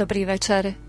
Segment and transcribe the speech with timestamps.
[0.00, 0.80] Dobrý večer.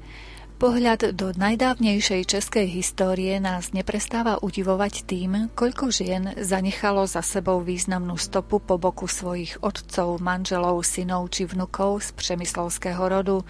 [0.56, 8.16] Pohľad do najdávnejšej českej histórie nás neprestáva udivovať tým, koľko žien zanechalo za sebou významnú
[8.16, 13.44] stopu po boku svojich otcov, manželov, synov či vnukov z přemyslovského rodu,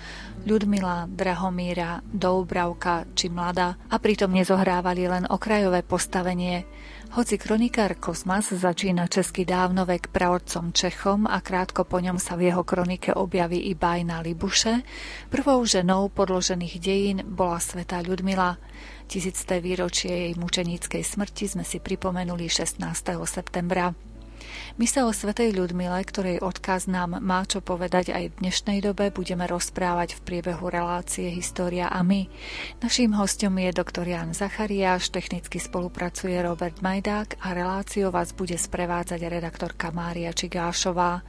[0.50, 6.66] Ľudmila, Drahomíra, Doubravka či Mlada a pritom nezohrávali len okrajové postavenie–
[7.12, 12.64] hoci kronikár Kosmas začína český dávnovek pravodcom Čechom a krátko po ňom sa v jeho
[12.64, 14.80] kronike objaví i Bajna Libuše,
[15.28, 18.56] prvou ženou podložených dejín bola sveta Ľudmila.
[19.12, 22.80] Tisícté výročie jej mučeníckej smrti sme si pripomenuli 16.
[23.28, 24.11] septembra.
[24.80, 29.12] My sa o Svetej Ľudmile, ktorej odkaz nám má čo povedať aj v dnešnej dobe,
[29.12, 32.32] budeme rozprávať v priebehu relácie História a my.
[32.80, 39.20] Naším hostom je doktor Jan Zachariáš, technicky spolupracuje Robert Majdák a reláciu vás bude sprevádzať
[39.28, 41.20] redaktorka Mária Čigášová.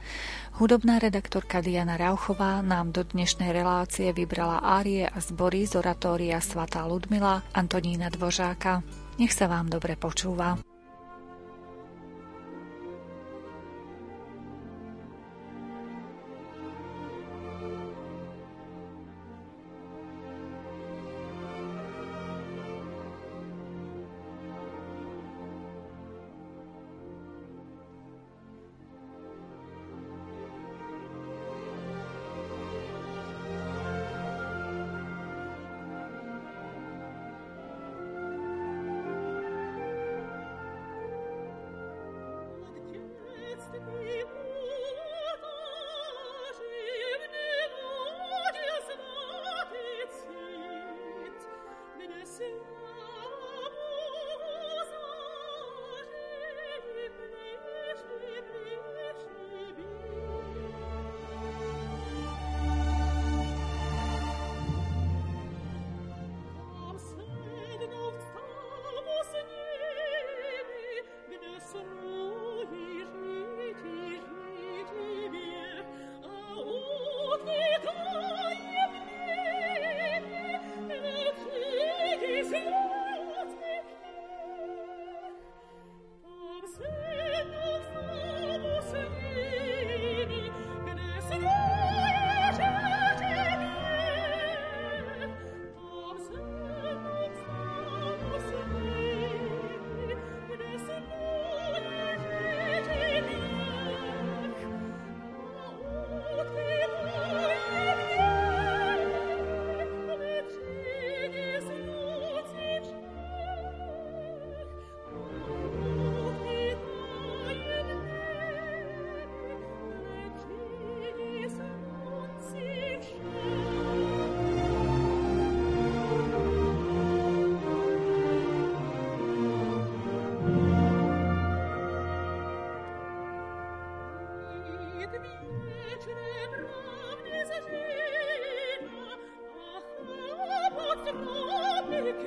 [0.63, 6.87] Hudobná redaktorka Diana Rauchová nám do dnešnej relácie vybrala árie a zbory z oratória Svatá
[6.87, 8.79] Ludmila Antonína Dvožáka.
[9.19, 10.72] Nech sa vám dobre počúva.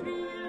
[0.03, 0.46] through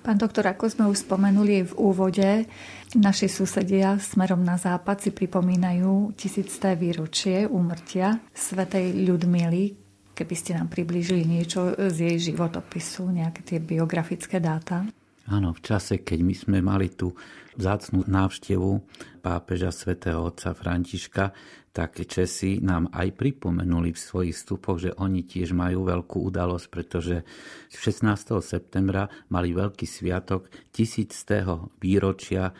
[0.00, 2.48] Pán doktor, ako sme už spomenuli v úvode,
[2.96, 9.76] naši susedia smerom na západ si pripomínajú tisícté výročie úmrtia svetej Ľudmily.
[10.16, 14.88] Keby ste nám priblížili niečo z jej životopisu, nejaké tie biografické dáta.
[15.28, 17.12] Áno, v čase, keď my sme mali tú
[17.58, 18.80] vzácnú návštevu
[19.20, 21.36] pápeža svätého otca Františka,
[21.70, 27.22] tak Česi nám aj pripomenuli v svojich vstupoch, že oni tiež majú veľkú udalosť, pretože
[27.70, 28.42] 16.
[28.42, 32.50] septembra mali veľký sviatok tisíctého výročia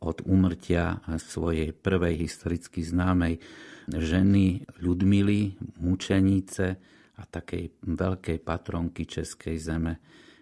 [0.00, 3.42] od úmrtia svojej prvej historicky známej
[3.90, 6.66] ženy Ľudmily, mučenice
[7.18, 9.98] a takej veľkej patronky Českej zeme.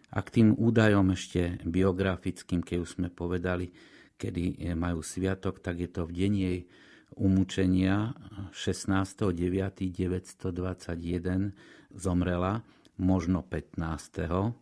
[0.08, 3.68] A k tým údajom ešte biografickým, keď už sme povedali,
[4.16, 6.64] kedy majú sviatok, tak je to v deň jej
[7.18, 8.14] umúčenia
[8.52, 11.52] 16.9.921
[11.92, 12.62] zomrela,
[12.96, 14.56] možno 15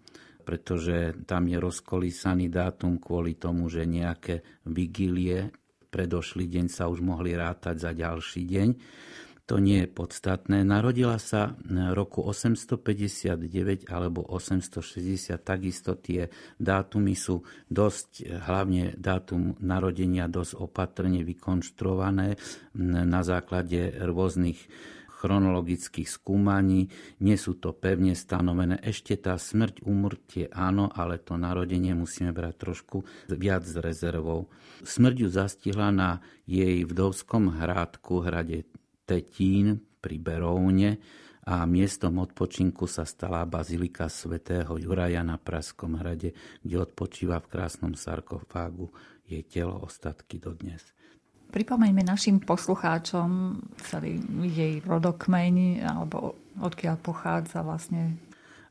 [0.47, 5.51] pretože tam je rozkolísaný dátum kvôli tomu, že nejaké vigílie
[5.91, 8.69] predošlý deň sa už mohli rátať za ďalší deň
[9.47, 10.67] to nie je podstatné.
[10.67, 11.55] Narodila sa
[11.95, 16.27] roku 859 alebo 860, takisto tie
[16.59, 22.35] dátumy sú dosť, hlavne dátum narodenia dosť opatrne vykonštruované
[22.83, 24.59] na základe rôznych
[25.17, 26.93] chronologických skúmaní,
[27.25, 28.77] nie sú to pevne stanovené.
[28.85, 33.01] Ešte tá smrť, úmrtie áno, ale to narodenie musíme brať trošku
[33.33, 34.53] viac s rezervou.
[34.85, 38.69] Smrť ju zastihla na jej vdovskom hrádku, hrade
[39.07, 40.99] Tetín pri Beróne
[41.47, 47.95] a miestom odpočinku sa stala bazilika svätého Juraja na Praskom hrade, kde odpočíva v krásnom
[47.95, 48.91] sarkofágu
[49.31, 50.83] jej telo ostatky dodnes.
[51.55, 54.19] Pripomeňme našim poslucháčom celý
[54.51, 58.19] jej rodokmeň, alebo odkiaľ pochádza vlastne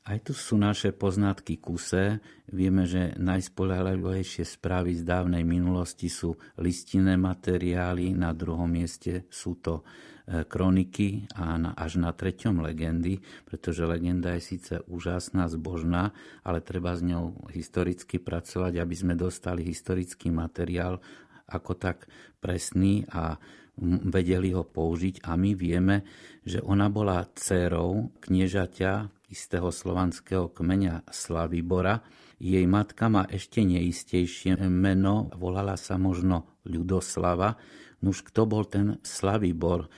[0.05, 2.21] aj tu sú naše poznatky kuse.
[2.53, 9.81] Vieme, že najspolahlivejšie správy z dávnej minulosti sú listinné materiály, na druhom mieste sú to
[10.25, 16.65] E, kroniky a na, až na treťom legendy, pretože legenda je síce úžasná, zbožná, ale
[16.65, 20.97] treba s ňou historicky pracovať, aby sme dostali historický materiál
[21.45, 22.09] ako tak
[22.41, 23.37] presný a
[23.81, 26.07] vedeli ho použiť a my vieme,
[26.47, 28.91] že ona bola dcerou kniežaťa
[29.27, 31.99] istého slovanského kmeňa Slavibora.
[32.39, 37.59] Jej matka má ešte neistejšie meno, volala sa možno Ľudoslava.
[38.03, 39.91] Nuž kto bol ten Slavibor?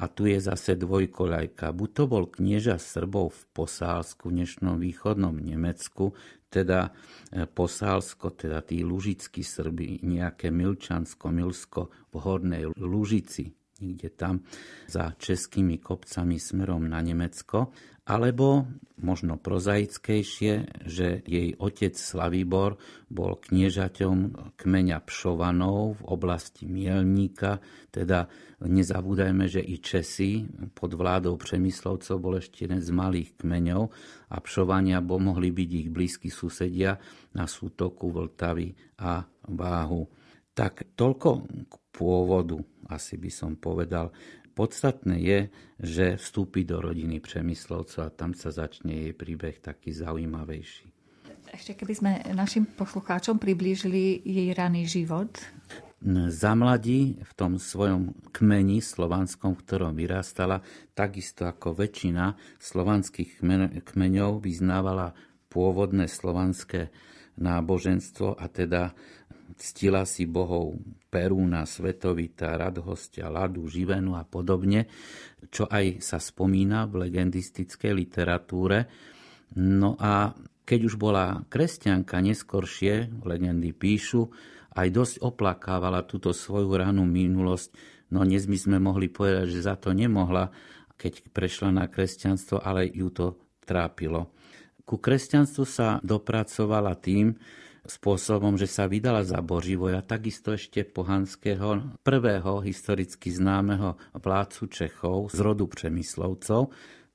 [0.00, 1.76] A tu je zase dvojkoľajka.
[1.76, 6.16] Buď to bol knieža Srbov v Posálsku, v dnešnom východnom Nemecku,
[6.48, 6.88] teda
[7.28, 13.52] e, Posálsko, teda tí lužickí Srby, nejaké Milčansko, Milsko v Hornej Lužici,
[13.84, 14.40] niekde tam
[14.88, 17.68] za českými kopcami smerom na Nemecko
[18.10, 18.66] alebo
[18.98, 22.74] možno prozaickejšie, že jej otec Slavibor
[23.06, 27.62] bol kniežaťom kmeňa Pšovanov v oblasti Mielníka,
[27.94, 28.26] teda
[28.60, 30.44] nezabúdajme, že i Česi
[30.76, 33.82] pod vládou Přemyslovcov bol ešte jeden z malých kmeňov
[34.28, 37.00] a Pšovania bo mohli byť ich blízki susedia
[37.32, 40.04] na sútoku Vltavy a Váhu.
[40.52, 41.28] Tak toľko
[41.68, 42.60] k pôvodu,
[42.92, 44.12] asi by som povedal.
[44.50, 45.38] Podstatné je,
[45.80, 50.92] že vstúpi do rodiny Přemyslovcov a tam sa začne jej príbeh taký zaujímavejší.
[51.50, 55.34] Ešte keby sme našim poslucháčom priblížili jej raný život.
[56.08, 60.64] Za mladí v tom svojom kmeni slovanskom, v ktorom vyrastala,
[60.96, 63.44] takisto ako väčšina slovanských
[63.84, 65.12] kmeňov vyznávala
[65.52, 66.88] pôvodné slovanské
[67.36, 68.96] náboženstvo a teda
[69.60, 70.80] ctila si bohov
[71.12, 74.88] Perúna, Svetovita, Radhostia, Ladu, Živenu a podobne,
[75.52, 78.88] čo aj sa spomína v legendistickej literatúre.
[79.60, 80.32] No a
[80.64, 84.32] keď už bola kresťanka neskoršie, legendy píšu,
[84.74, 87.74] aj dosť oplakávala túto svoju ranú minulosť,
[88.14, 90.50] no dnes by sme mohli povedať, že za to nemohla,
[91.00, 94.30] keď prešla na kresťanstvo, ale ju to trápilo.
[94.84, 97.38] Ku kresťanstvu sa dopracovala tým,
[97.86, 105.38] spôsobom, že sa vydala za Boživoja, takisto ešte pohanského, prvého historicky známeho vládcu Čechov z
[105.40, 106.70] rodu Přemyslovcov.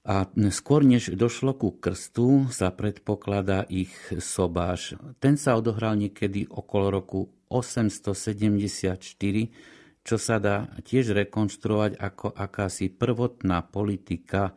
[0.06, 3.90] A skôr než došlo ku krstu, sa predpokladá ich
[4.22, 4.94] sobáš.
[5.18, 7.20] Ten sa odohral niekedy okolo roku
[7.56, 14.54] 874, čo sa dá tiež rekonštruovať ako akási prvotná politika e,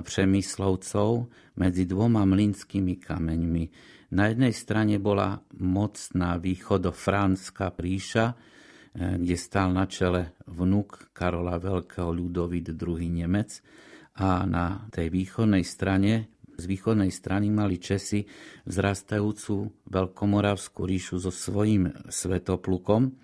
[0.00, 1.26] Přemyslovcov
[1.58, 3.64] medzi dvoma mlynskými kameňmi.
[4.08, 12.08] Na jednej strane bola mocná východofránska príša, eh, kde stál na čele vnúk Karola Veľkého
[12.08, 13.04] Ľudovit II.
[13.04, 13.60] Nemec
[14.18, 18.26] a na tej východnej strane Z východnej strany mali Česi
[18.66, 23.14] vzrastajúcu veľkomoravskú ríšu so svojím svetoplukom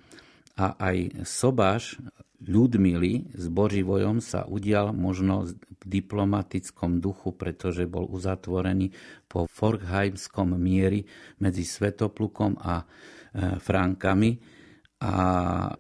[0.55, 1.99] a aj Sobáš
[2.45, 8.93] Ľudmily s Boživojom sa udial možno v diplomatickom duchu, pretože bol uzatvorený
[9.25, 11.09] po Forkheimskom miery
[11.41, 12.85] medzi Svetoplukom a e,
[13.57, 14.37] Frankami.
[15.01, 15.15] A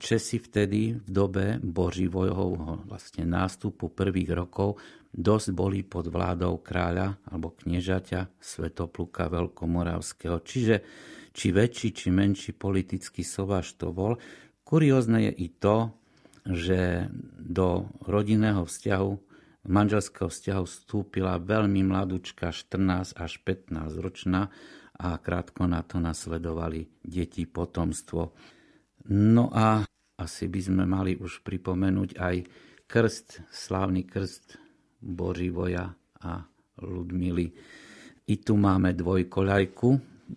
[0.01, 4.81] Česi vtedy v dobe Boživojovho vlastne nástupu prvých rokov
[5.15, 10.43] dosť boli pod vládou kráľa alebo kniežaťa Svetopluka Veľkomoravského.
[10.43, 10.77] Čiže
[11.31, 14.19] či väčší, či menší politický sovaž to bol.
[14.67, 15.95] Kuriózne je i to,
[16.45, 17.09] že
[17.41, 19.11] do rodinného vzťahu,
[19.71, 24.51] manželského vzťahu vstúpila veľmi mladúčka, 14 až 15 ročná
[24.95, 28.35] a krátko na to nasledovali deti potomstvo.
[29.11, 29.83] No a
[30.15, 32.37] asi by sme mali už pripomenúť aj
[32.87, 34.64] krst, slávny krst
[35.05, 35.93] Boživoja
[36.25, 36.33] a
[36.81, 37.53] Ludmily.
[38.25, 39.89] I tu máme dvojkoľajku,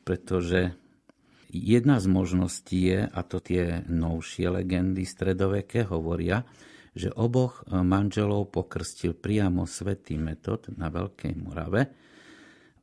[0.03, 0.75] pretože
[1.47, 6.43] Jedna z možností je, a to tie novšie legendy stredoveké hovoria,
[6.91, 11.83] že oboch manželov pokrstil priamo svätý Metod na Veľkej Morave,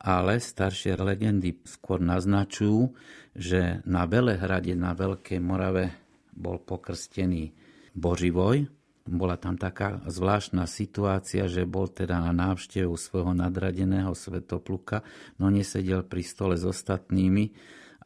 [0.00, 2.88] ale staršie legendy skôr naznačujú,
[3.36, 5.92] že na Velehrade na Veľkej Morave
[6.32, 7.52] bol pokrstený
[7.92, 8.64] Boživoj.
[9.04, 15.04] Bola tam taká zvláštna situácia, že bol teda na návštevu svojho nadradeného svetopluka,
[15.36, 17.52] no nesedel pri stole s ostatnými,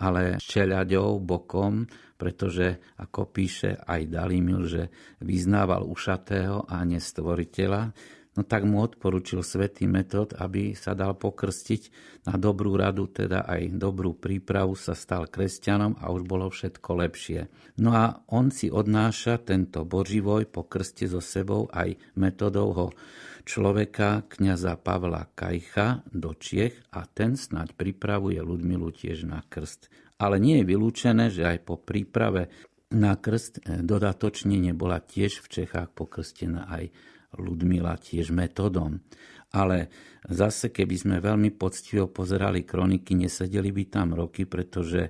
[0.02, 1.86] ale čeľaďou bokom,
[2.18, 4.82] pretože, ako píše aj Dalimil, že
[5.22, 7.94] vyznával ušatého a nestvoriteľa,
[8.38, 11.82] no tak mu odporučil svätý metod, aby sa dal pokrstiť
[12.30, 17.50] na dobrú radu, teda aj dobrú prípravu sa stal kresťanom a už bolo všetko lepšie.
[17.82, 22.94] No a on si odnáša tento boživoj po krste so sebou aj metodou
[23.42, 29.90] človeka kňaza Pavla Kajcha do Čiech a ten snáď pripravuje Ludmilu tiež na krst.
[30.22, 32.52] Ale nie je vylúčené, že aj po príprave
[32.92, 36.92] na krst eh, dodatočne nebola tiež v Čechách pokrstená aj
[37.36, 39.04] Ludmila tiež metodom.
[39.48, 39.88] Ale
[40.28, 45.08] zase, keby sme veľmi poctivo pozerali kroniky, nesedeli by tam roky, pretože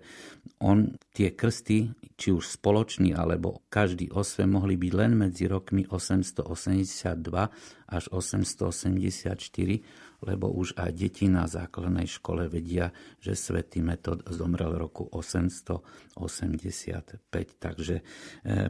[0.63, 7.51] on tie krsty, či už spoločný, alebo každý osve, mohli byť len medzi rokmi 882
[7.91, 9.83] až 884,
[10.23, 12.91] lebo už aj deti na základnej škole vedia,
[13.23, 17.23] že svätý Metod zomrel v roku 885.
[17.59, 18.03] Takže e,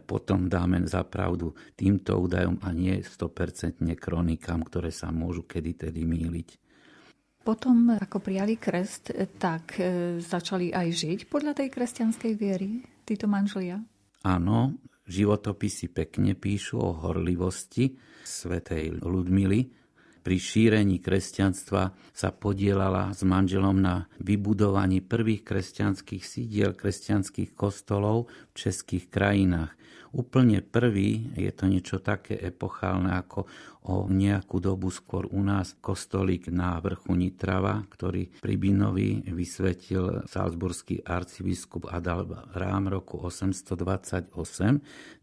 [0.05, 6.05] potom dáme za pravdu týmto údajom a nie 100% kronikám, ktoré sa môžu kedy tedy
[6.05, 6.61] míliť.
[7.49, 13.81] Potom, ako prijali krst, tak e, začali aj žiť podľa tej kresťanskej viery, títo manželia?
[14.29, 14.77] Áno,
[15.09, 17.97] životopisy pekne píšu o horlivosti
[18.29, 19.78] svetej Ludmily,
[20.29, 28.69] pri šírení kresťanstva sa podielala s manželom na vybudovaní prvých kresťanských sídiel, kresťanských kostolov v
[28.69, 29.73] českých krajinách.
[30.13, 33.49] Úplne prvý, je to niečo také epochálne ako
[33.89, 41.09] o nejakú dobu skôr u nás kostolík na vrchu Nitrava, ktorý pri Binovi vysvetil salzburský
[41.09, 44.29] arcibiskup Adal Rám roku 828,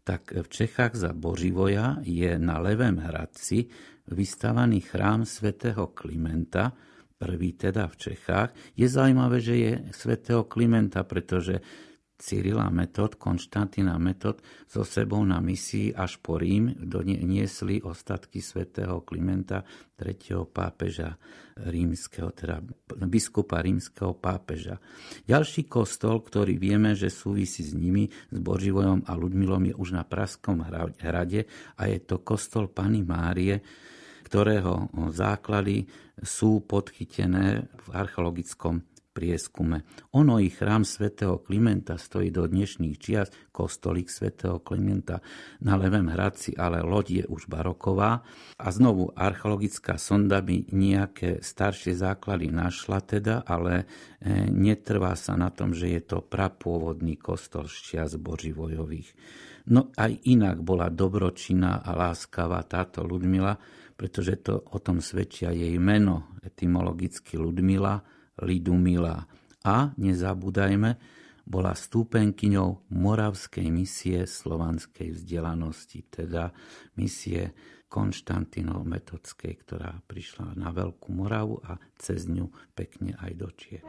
[0.02, 3.70] tak v Čechách za Boživoja je na Levém Hradci
[4.10, 6.72] vystavaný chrám svätého Klimenta,
[7.16, 8.50] prvý teda v Čechách.
[8.76, 11.64] Je zaujímavé, že je svätého Klimenta, pretože
[12.16, 19.60] Cyrila Metod, Konštantina Metod so sebou na misii až po Rím doniesli ostatky svätého Klimenta,
[19.92, 21.20] tretieho pápeža
[21.60, 22.64] rímskeho, teda
[23.04, 24.80] biskupa rímskeho pápeža.
[25.28, 30.04] Ďalší kostol, ktorý vieme, že súvisí s nimi, s Boživojom a Ludmilom, je už na
[30.08, 30.64] Praskom
[31.04, 31.44] hrade
[31.76, 33.60] a je to kostol Pany Márie,
[34.26, 35.86] ktorého základy
[36.18, 38.82] sú podchytené v archeologickom
[39.16, 39.88] prieskume.
[40.12, 45.24] Ono i chrám svätého Klimenta stojí do dnešných čias, kostolík svätého Klimenta
[45.64, 48.20] na Levém Hradci, ale loď je už baroková
[48.60, 53.88] a znovu archeologická sonda by nejaké staršie základy našla teda, ale
[54.20, 59.16] e, netrvá sa na tom, že je to prapôvodný kostol z čias Boživojových.
[59.72, 63.56] No aj inak bola dobročinná a láskavá táto Ludmila,
[63.96, 68.04] pretože to o tom svedčia jej meno, etymologicky Ludmila,
[68.44, 69.24] Lidumila.
[69.66, 71.00] A nezabúdajme,
[71.46, 76.52] bola stúpenkyňou Moravskej misie slovanskej vzdelanosti, teda
[77.00, 83.86] misie Konštantinov Metodskej, ktorá prišla na Veľkú Moravu a cez ňu pekne aj do Čiech.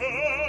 [0.00, 0.41] Oh!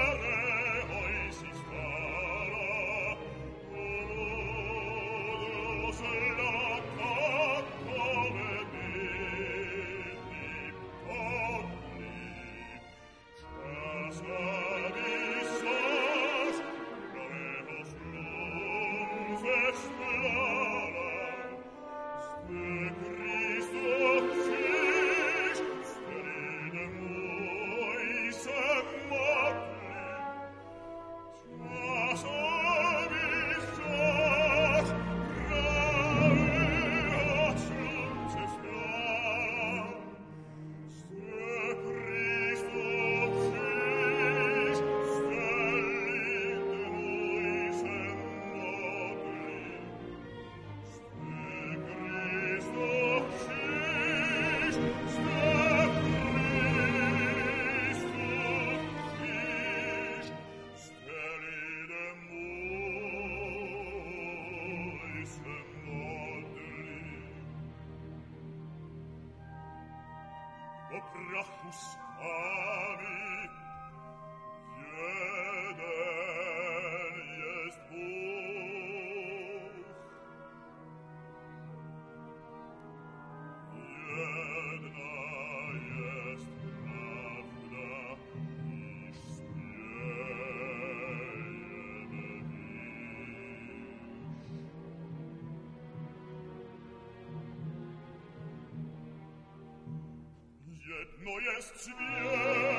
[101.23, 102.72] Neues Zwiebel.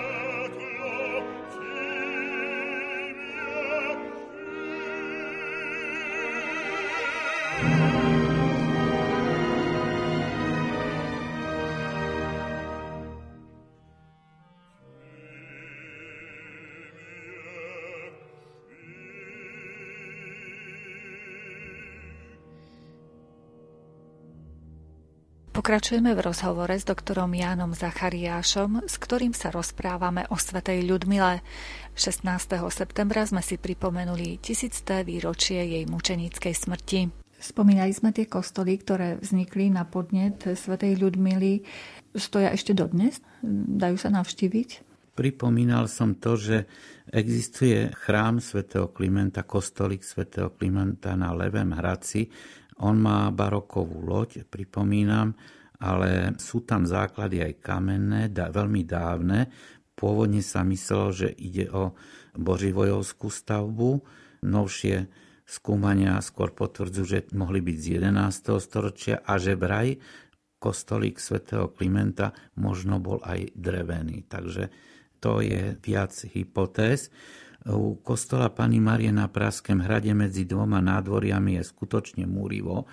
[25.65, 31.41] Pokračujeme v rozhovore s doktorom Jánom Zachariášom, s ktorým sa rozprávame o svetej Ľudmile.
[31.97, 32.21] 16.
[32.69, 37.09] septembra sme si pripomenuli tisícté výročie jej mučeníckej smrti.
[37.41, 41.65] Spomínali sme tie kostoly, ktoré vznikli na podnet svetej Ľudmily.
[42.13, 43.25] Stoja ešte dodnes?
[43.41, 44.69] Dajú sa navštíviť?
[45.17, 46.69] Pripomínal som to, že
[47.09, 52.29] existuje chrám svätého Klimenta, kostolík svätého Klimenta na Levém Hradci,
[52.83, 55.39] on má barokovú loď, pripomínam,
[55.81, 59.51] ale sú tam základy aj kamenné, da, veľmi dávne.
[59.95, 61.95] Pôvodne sa myslelo, že ide o
[62.35, 64.03] boživojovskú stavbu.
[64.45, 65.09] Novšie
[65.45, 68.65] skúmania skôr potvrdzujú, že mohli byť z 11.
[68.65, 70.01] storočia a že vraj
[70.59, 74.25] kostolík svätého Klimenta možno bol aj drevený.
[74.25, 74.73] Takže
[75.21, 77.13] to je viac hypotéz.
[77.65, 82.85] U kostola Pani Marie na Praském hrade medzi dvoma nádvoriami je skutočne múrivo,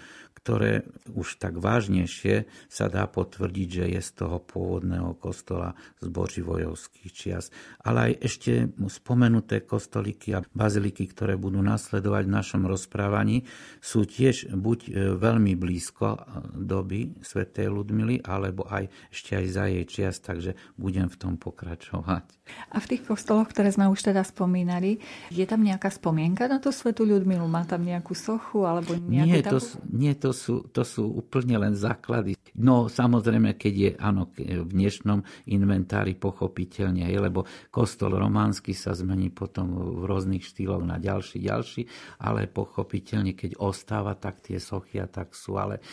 [0.42, 7.10] ktoré už tak vážnejšie sa dá potvrdiť, že je z toho pôvodného kostola z boživojovských
[7.14, 7.54] čias.
[7.86, 8.52] Ale aj ešte
[8.90, 13.46] spomenuté kostolíky a baziliky, ktoré budú nasledovať v našom rozprávaní,
[13.78, 16.18] sú tiež buď e, veľmi blízko
[16.58, 22.42] doby svätej Ludmily, alebo aj ešte aj za jej čias, takže budem v tom pokračovať.
[22.74, 25.00] A v tých kostoloch, ktoré sme už teda spomínali,
[25.32, 27.46] je tam nejaká spomienka na tú svetú Ľudmilu?
[27.48, 31.60] Má tam nejakú sochu alebo nejakú nie, to, nie, to to sú, to sú úplne
[31.60, 32.40] len základy.
[32.56, 35.20] No samozrejme, keď je áno, v dnešnom
[35.52, 41.82] inventári pochopiteľne, je, lebo kostol románsky sa zmení potom v rôznych štýloch na ďalší, ďalší,
[42.24, 45.84] ale pochopiteľne, keď ostáva, tak tie sochy a tak sú, ale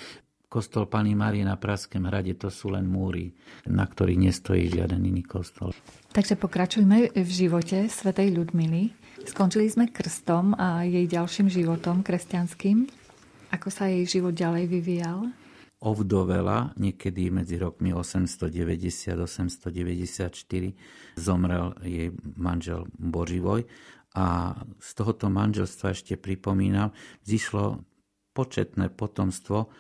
[0.48, 3.36] Kostol Pany Márie na Praském hrade to sú len múry,
[3.68, 5.76] na ktorých nestojí žiaden iný kostol.
[6.16, 8.96] Takže pokračujme v živote svätej Ľudmily.
[9.28, 13.07] Skončili sme krstom a jej ďalším životom kresťanským.
[13.48, 15.32] Ako sa jej život ďalej vyvíjal?
[15.78, 20.74] Ovdovela niekedy medzi rokmi 890-894
[21.14, 23.62] zomrel jej manžel Boživoj
[24.18, 26.90] a z tohoto manželstva ešte pripomínam,
[27.22, 27.86] zišlo
[28.34, 29.70] početné potomstvo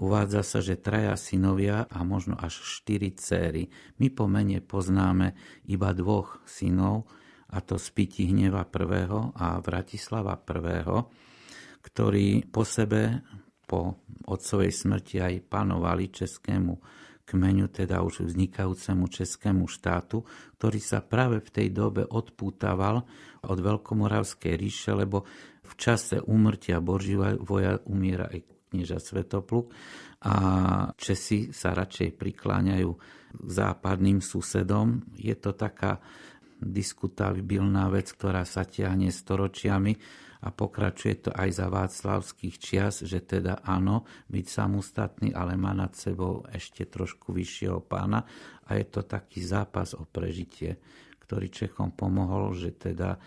[0.00, 3.68] Uvádza sa, že traja synovia a možno až štyri céry.
[4.00, 5.36] My po mene poznáme
[5.68, 7.04] iba dvoch synov,
[7.52, 9.04] a to Spiti Hneva I.
[9.36, 10.80] a Vratislava I.,
[11.82, 13.26] ktorí po sebe,
[13.66, 16.78] po otcovej smrti aj panovali českému
[17.22, 20.26] kmeňu, teda už vznikajúcemu českému štátu,
[20.58, 23.02] ktorý sa práve v tej dobe odpútaval
[23.46, 25.24] od Veľkomoravskej ríše, lebo
[25.62, 29.72] v čase úmrtia voja umiera aj knieža Svetopluk
[30.26, 30.34] a
[30.96, 32.90] Česi sa radšej prikláňajú
[33.32, 35.02] k západným susedom.
[35.16, 36.00] Je to taká
[36.62, 39.92] diskutabilná vec, ktorá sa ťahne storočiami
[40.42, 45.94] a pokračuje to aj za Václavských čias, že teda áno, byť samostatný, ale má nad
[45.94, 48.26] sebou ešte trošku vyššieho pána
[48.66, 50.82] a je to taký zápas o prežitie,
[51.22, 53.22] ktorý Čechom pomohol, že teda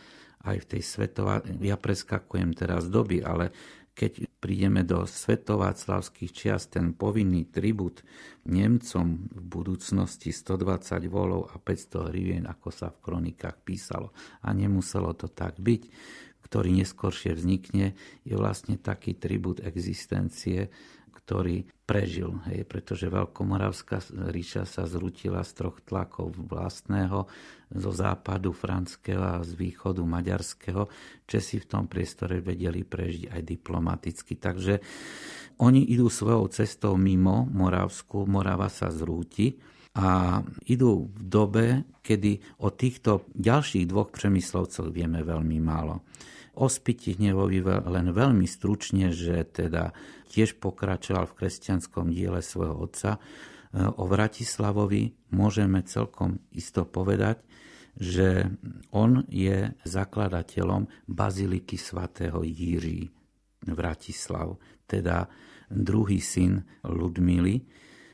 [0.45, 3.49] aj v tej svetová, ja preskakujem teraz doby, ale
[3.95, 8.03] keď prídeme do svetováclavských čias, ten povinný tribut
[8.43, 14.11] Nemcom v budúcnosti 120 volov a 500 hrivien, ako sa v kronikách písalo.
[14.43, 15.81] A nemuselo to tak byť
[16.45, 20.69] ktorý neskôršie vznikne, je vlastne taký tribut existencie
[21.25, 23.97] ktorý prežil, hej, pretože Veľkomoravská
[24.29, 27.25] ríša sa zrutila z troch tlakov vlastného,
[27.73, 30.85] zo západu franského a z východu maďarského.
[31.25, 34.37] Česi v tom priestore vedeli prežiť aj diplomaticky.
[34.37, 34.73] Takže
[35.65, 39.57] oni idú svojou cestou mimo Moravsku, Morava sa zrúti
[39.97, 40.37] a
[40.69, 41.65] idú v dobe,
[42.05, 46.05] kedy o týchto ďalších dvoch přemyslovcoch vieme veľmi málo.
[46.55, 49.91] O Spiti Hnevovi len veľmi stručne, že teda
[50.31, 53.15] tiež pokračoval v kresťanskom diele svojho otca.
[53.15, 53.19] E,
[53.83, 57.43] o Vratislavovi môžeme celkom isto povedať,
[57.95, 58.51] že
[58.91, 63.07] on je zakladateľom baziliky svätého Jiří
[63.71, 65.31] Vratislav, teda
[65.71, 67.63] druhý syn Ludmily,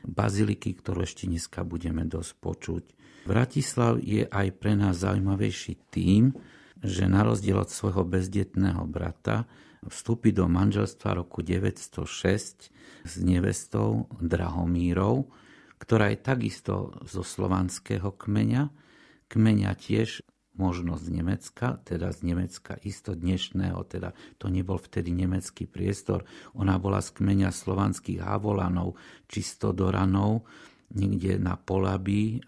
[0.06, 2.84] baziliky, ktorú ešte dneska budeme dosť počuť.
[3.26, 6.34] Vratislav je aj pre nás zaujímavejší tým,
[6.82, 9.46] že na rozdiel od svojho bezdetného brata
[9.86, 12.70] vstúpi do manželstva roku 906
[13.02, 15.30] s nevestou Drahomírov,
[15.82, 18.70] ktorá je takisto zo slovanského kmeňa,
[19.26, 25.64] kmeňa tiež možno z Nemecka, teda z Nemecka isto dnešného, teda to nebol vtedy nemecký
[25.64, 29.00] priestor, ona bola z kmeňa slovanských Havolanov,
[29.32, 30.44] čistodoranov,
[30.92, 32.40] niekde na Polabí, eh,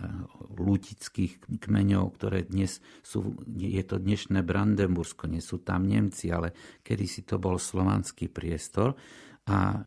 [0.54, 6.54] lutických kmeňov, ktoré dnes sú, je to dnešné Brandenbursko, nie sú tam Nemci, ale
[6.84, 8.94] kedysi to bol slovanský priestor.
[9.44, 9.82] A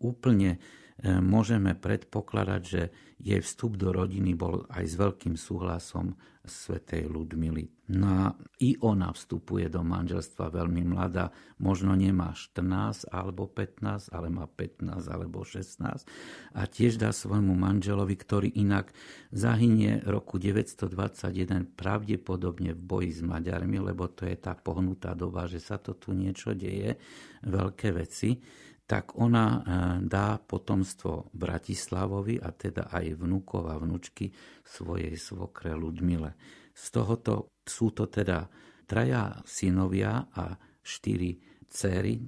[0.00, 0.60] úplne
[1.02, 2.82] môžeme predpokladať, že
[3.18, 7.72] jej vstup do rodiny bol aj s veľkým súhlasom svetej Ludmily.
[7.88, 8.24] No a
[8.60, 15.08] i ona vstupuje do manželstva veľmi mladá, možno nemá 14 alebo 15, ale má 15
[15.08, 16.04] alebo 16
[16.52, 18.92] a tiež dá svojmu manželovi, ktorý inak
[19.32, 25.64] zahynie roku 921 pravdepodobne v boji s Maďarmi, lebo to je tá pohnutá doba, že
[25.64, 27.00] sa to tu niečo deje,
[27.44, 28.36] veľké veci,
[28.84, 29.58] tak ona e,
[30.04, 34.28] dá potomstvo Bratislavovi a teda aj vnúkov a vnúčky
[34.60, 36.36] svojej svokre Ludmile.
[36.76, 38.44] Z tohoto sú to teda
[38.84, 40.52] traja synovia a
[40.84, 42.20] štyri céry,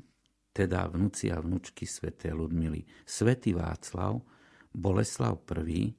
[0.57, 2.81] teda vnúci a vnúčky svätej Ludmily.
[3.05, 4.25] Svetý Václav,
[4.73, 5.93] Boleslav I,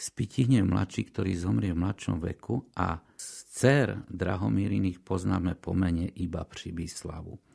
[0.00, 7.49] Spitihne mladší, ktorý zomrie v mladšom veku a z dcer Drahomíriných poznáme pomene iba Přibyslavu.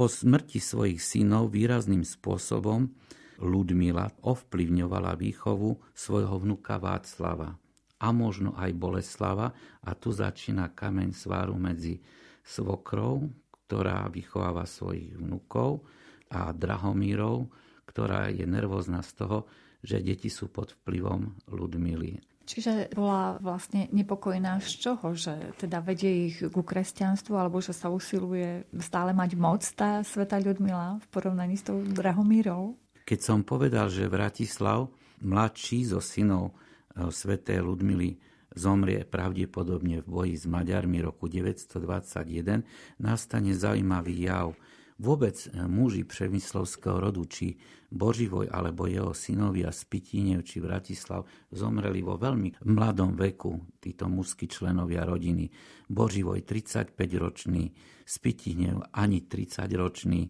[0.00, 2.88] Po smrti svojich synov výrazným spôsobom
[3.36, 7.60] Ludmila ovplyvňovala výchovu svojho vnuka Václava
[8.00, 9.52] a možno aj Boleslava
[9.84, 12.00] a tu začína kameň sváru medzi
[12.40, 13.28] svokrou,
[13.68, 15.84] ktorá vychováva svojich vnukov
[16.32, 17.52] a Drahomírov,
[17.84, 19.52] ktorá je nervózna z toho,
[19.84, 22.16] že deti sú pod vplyvom Ludmily.
[22.50, 25.14] Čiže bola vlastne nepokojná z čoho?
[25.14, 30.42] Že teda vedie ich ku kresťanstvu alebo že sa usiluje stále mať moc tá sveta
[30.42, 32.74] Ľudmila v porovnaní s tou Drahomírou?
[33.06, 34.90] Keď som povedal, že Vratislav,
[35.22, 38.18] mladší zo synov eh, svätej Ludmily,
[38.50, 42.66] zomrie pravdepodobne v boji s Maďarmi roku 921,
[42.98, 44.50] nastane zaujímavý jav–
[45.00, 47.56] Vôbec e, muži Přemyslovského rodu, či
[47.88, 54.44] Boživoj alebo jeho synovia z Pitínev či Vratislav zomreli vo veľmi mladom veku, títo mužskí
[54.44, 55.48] členovia rodiny.
[55.88, 57.72] Boživoj 35-ročný,
[58.04, 60.20] Spitínev ani 30-ročný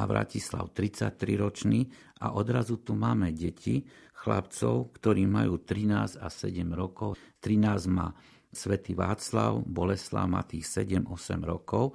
[0.00, 1.80] a Vratislav 33-ročný
[2.24, 3.84] a odrazu tu máme deti,
[4.24, 7.20] chlapcov, ktorí majú 13 a 7 rokov.
[7.44, 8.08] 13 má
[8.48, 11.12] Svetý Václav, Boleslav má tých 7-8
[11.44, 11.92] rokov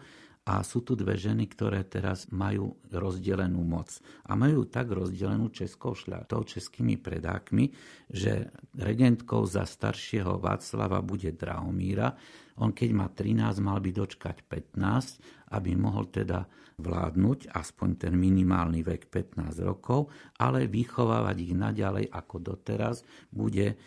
[0.50, 4.02] a sú tu dve ženy, ktoré teraz majú rozdelenú moc.
[4.26, 7.70] A majú tak rozdelenú českou šľatou, českými predákmi,
[8.10, 12.18] že regentkou za staršieho Václava bude Drahomíra.
[12.58, 16.50] On keď má 13, mal by dočkať 15, aby mohol teda
[16.82, 20.10] vládnuť, aspoň ten minimálny vek 15 rokov,
[20.42, 23.78] ale vychovávať ich naďalej ako doteraz bude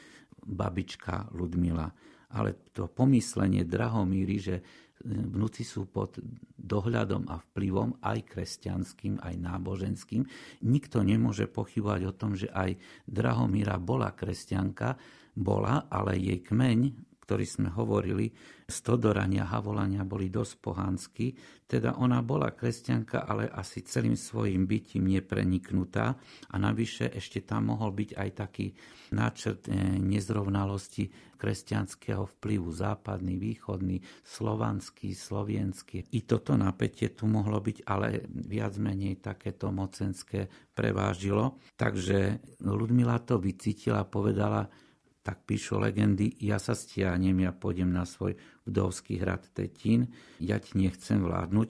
[0.46, 1.90] babička Ludmila.
[2.32, 4.56] Ale to pomyslenie Drahomíry, že
[5.04, 6.18] vnúci sú pod
[6.56, 10.22] dohľadom a vplyvom aj kresťanským, aj náboženským.
[10.62, 14.96] Nikto nemôže pochybovať o tom, že aj Drahomíra bola kresťanka,
[15.34, 18.34] bola, ale jej kmeň, ktorý sme hovorili,
[18.66, 21.26] Stodorania, Havolania boli dosť pohánsky,
[21.68, 26.16] teda ona bola kresťanka, ale asi celým svojim bytím nepreniknutá
[26.50, 28.66] a navyše ešte tam mohol byť aj taký
[29.12, 36.06] náčrt eh, nezrovnalosti kresťanského vplyvu západný, východný, slovanský, slovenský.
[36.14, 41.58] I toto napätie tu mohlo byť, ale viac menej takéto mocenské prevážilo.
[41.74, 44.70] Takže Ludmila to vycítila povedala,
[45.22, 48.34] tak píšu legendy, ja sa stiahnem, ja pôjdem na svoj
[48.66, 50.10] vdovský hrad Tetín,
[50.42, 51.68] ja ti nechcem vládnuť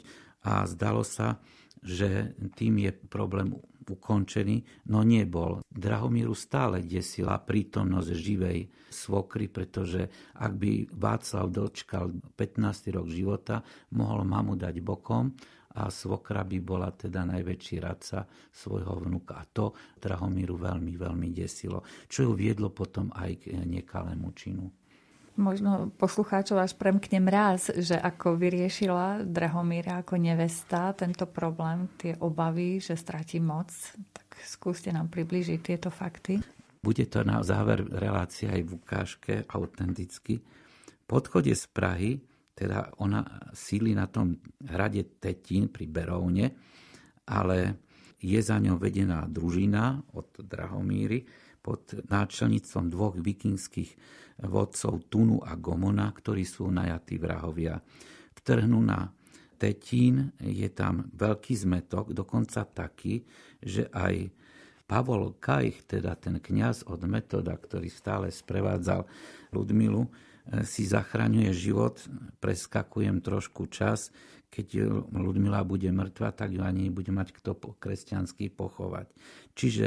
[0.49, 1.39] a zdalo sa,
[1.85, 5.61] že tým je problém ukončený, no nebol.
[5.67, 10.07] Drahomíru stále desila prítomnosť živej svokry, pretože
[10.39, 12.95] ak by Václav dočkal 15.
[12.95, 13.61] rok života,
[13.99, 15.35] mohol mamu dať bokom
[15.73, 19.41] a svokra by bola teda najväčší radca svojho vnuka.
[19.41, 24.69] A to Drahomíru veľmi, veľmi desilo, čo ju viedlo potom aj k nekalému činu.
[25.33, 32.77] Možno poslucháčov až premkne mráz, že ako vyriešila Drahomíra ako nevesta tento problém, tie obavy,
[32.85, 33.73] že stratí moc.
[34.13, 36.37] Tak skúste nám približiť tieto fakty.
[36.85, 40.45] Bude to na záver relácia aj v ukážke autenticky.
[41.09, 42.21] Po odchode z Prahy
[42.53, 43.25] teda ona
[43.57, 46.53] síli na tom hrade Tetín pri Berovne,
[47.25, 47.81] ale
[48.23, 51.27] je za ňou vedená družina od Drahomíry
[51.63, 53.91] pod náčelníctvom dvoch vikingských
[54.47, 57.79] vodcov Tunu a Gomona, ktorí sú najatí vrahovia.
[58.35, 59.11] Vtrhnú na
[59.59, 63.23] Tetín, je tam veľký zmetok, dokonca taký,
[63.63, 64.35] že aj
[64.91, 69.07] Pavol Kajch, teda ten kňaz od Metoda, ktorý stále sprevádzal
[69.55, 70.11] Ludmilu,
[70.67, 72.03] si zachraňuje život,
[72.43, 74.11] preskakujem trošku čas,
[74.53, 74.85] keď
[75.17, 79.09] Ludmila bude mŕtva, tak ju ani bude mať kto kresťanský pochovať.
[79.57, 79.87] Čiže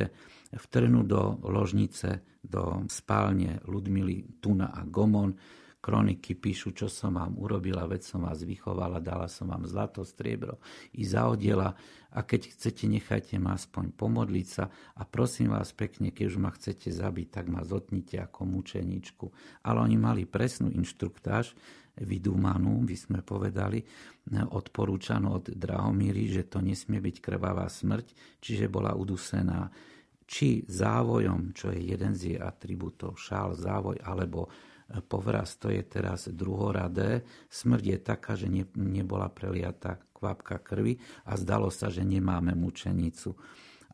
[0.57, 5.37] vtrnú do ložnice, do spálne Ludmily Tuna a Gomon,
[5.85, 10.57] kroniky píšu, čo som vám urobila, veď som vás vychovala, dala som vám zlato, striebro
[10.97, 11.77] i zaodiela
[12.09, 14.65] a keď chcete, nechajte ma aspoň pomodliť sa
[14.97, 19.25] a prosím vás pekne, keď už ma chcete zabiť, tak ma zotnite ako mučeničku.
[19.61, 21.53] Ale oni mali presnú inštruktáž,
[22.01, 23.85] vydúmanú, by sme povedali,
[24.33, 29.69] odporúčanú od Drahomíry, že to nesmie byť krvavá smrť, čiže bola udusená
[30.25, 34.49] či závojom, čo je jeden z jej atribútov, šál, závoj, alebo
[35.09, 37.25] povraz, to je teraz druhoradé.
[37.49, 43.33] Smrť je taká, že ne, nebola preliatá kvapka krvi a zdalo sa, že nemáme mučenicu.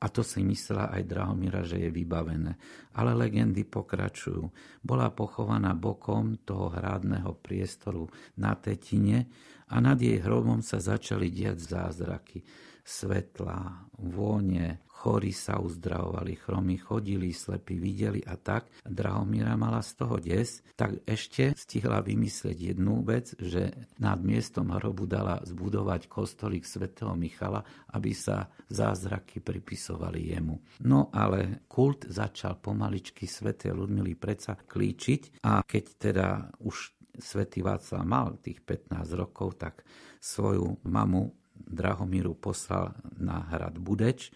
[0.02, 2.58] A to si myslela aj Drahomíra, že je vybavené.
[2.98, 4.50] Ale legendy pokračujú.
[4.82, 8.10] Bola pochovaná bokom toho hrádneho priestoru
[8.42, 9.30] na Tetine
[9.70, 12.42] a nad jej hrobom sa začali diať zázraky.
[12.82, 18.70] Svetla, vône, chorí sa uzdravovali, chromy chodili, slepí videli a tak.
[18.86, 25.10] Drahomíra mala z toho des, tak ešte stihla vymyslieť jednu vec, že nad miestom hrobu
[25.10, 27.66] dala zbudovať kostolík svätého Michala,
[27.98, 30.62] aby sa zázraky pripisovali jemu.
[30.86, 36.28] No ale kult začal pomaličky svätej Ludmily predsa klíčiť a keď teda
[36.62, 39.82] už svätý Václav mal tých 15 rokov, tak
[40.22, 44.34] svoju mamu Drahomíru poslal na hrad Budeč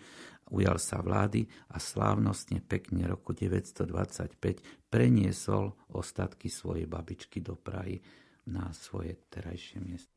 [0.54, 8.00] ujal sa vlády a slávnostne pekne roku 925 preniesol ostatky svojej babičky do Prahy
[8.46, 10.15] na svoje terajšie miesto.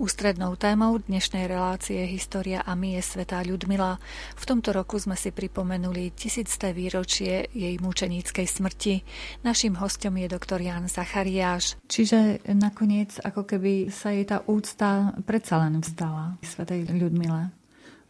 [0.00, 4.00] Ústrednou témou dnešnej relácie História a my je svetá Ľudmila.
[4.32, 9.04] V tomto roku sme si pripomenuli tisícté výročie jej mučeníckej smrti.
[9.44, 11.76] Naším hostom je doktor Jan Zachariáš.
[11.84, 17.52] Čiže nakoniec ako keby sa jej tá úcta predsa len vzdala svetej Ľudmile.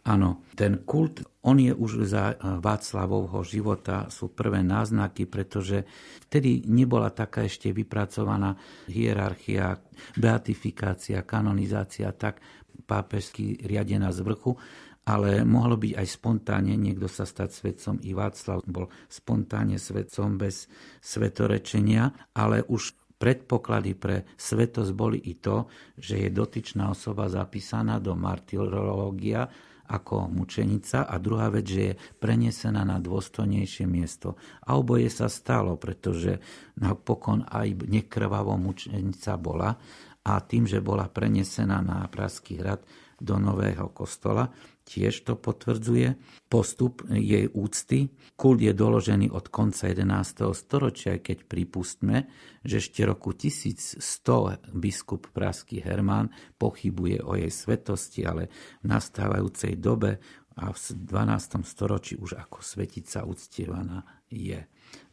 [0.07, 5.89] Áno, ten kult, on je už za Václavovho života, sú prvé náznaky, pretože
[6.29, 8.53] vtedy nebola taká ešte vypracovaná
[8.85, 9.81] hierarchia,
[10.13, 12.45] beatifikácia, kanonizácia tak
[12.85, 14.53] pápežsky riadená z vrchu,
[15.01, 17.95] ale mohlo byť aj spontánne niekto sa stať svetcom.
[18.05, 20.69] I Václav bol spontánne svetcom bez
[21.01, 28.13] svetorečenia, ale už predpoklady pre svetosť boli i to, že je dotyčná osoba zapísaná do
[28.13, 29.49] martyrológia,
[29.91, 34.39] ako mučenica a druhá vec, že je prenesená na dôstojnejšie miesto.
[34.63, 36.39] A oboje sa stalo, pretože
[36.79, 39.75] napokon aj nekrvavo mučenica bola
[40.23, 42.79] a tým, že bola prenesená na Praský hrad
[43.21, 44.49] do nového kostola,
[44.85, 46.15] tiež to potvrdzuje.
[46.51, 48.11] Postup jej úcty.
[48.35, 50.51] Kult je doložený od konca 11.
[50.51, 52.27] storočia, keď pripustme,
[52.65, 56.29] že ešte roku 1100 biskup Praský Hermán
[56.59, 58.51] pochybuje o jej svetosti, ale
[58.83, 60.19] v nastávajúcej dobe
[60.59, 61.63] a v 12.
[61.63, 64.59] storočí už ako svetica uctievaná je.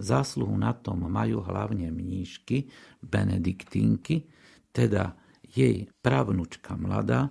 [0.02, 2.66] Zásluhu na tom majú hlavne mníšky,
[2.98, 4.26] benediktínky,
[4.74, 5.14] teda
[5.46, 7.30] jej pravnučka mladá,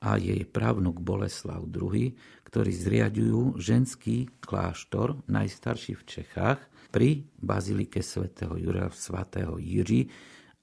[0.00, 2.16] a jej právnuk Boleslav II,
[2.48, 10.10] ktorí zriadujú ženský kláštor, najstarší v Čechách, pri bazilike svätého Jura svätého Jiří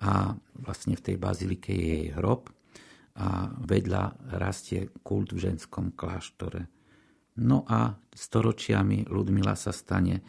[0.04, 2.52] a vlastne v tej bazilike je jej hrob
[3.18, 6.70] a vedľa rastie kult v ženskom kláštore.
[7.42, 10.22] No a storočiami Ludmila sa stane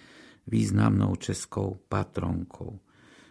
[0.48, 2.80] významnou českou patronkou.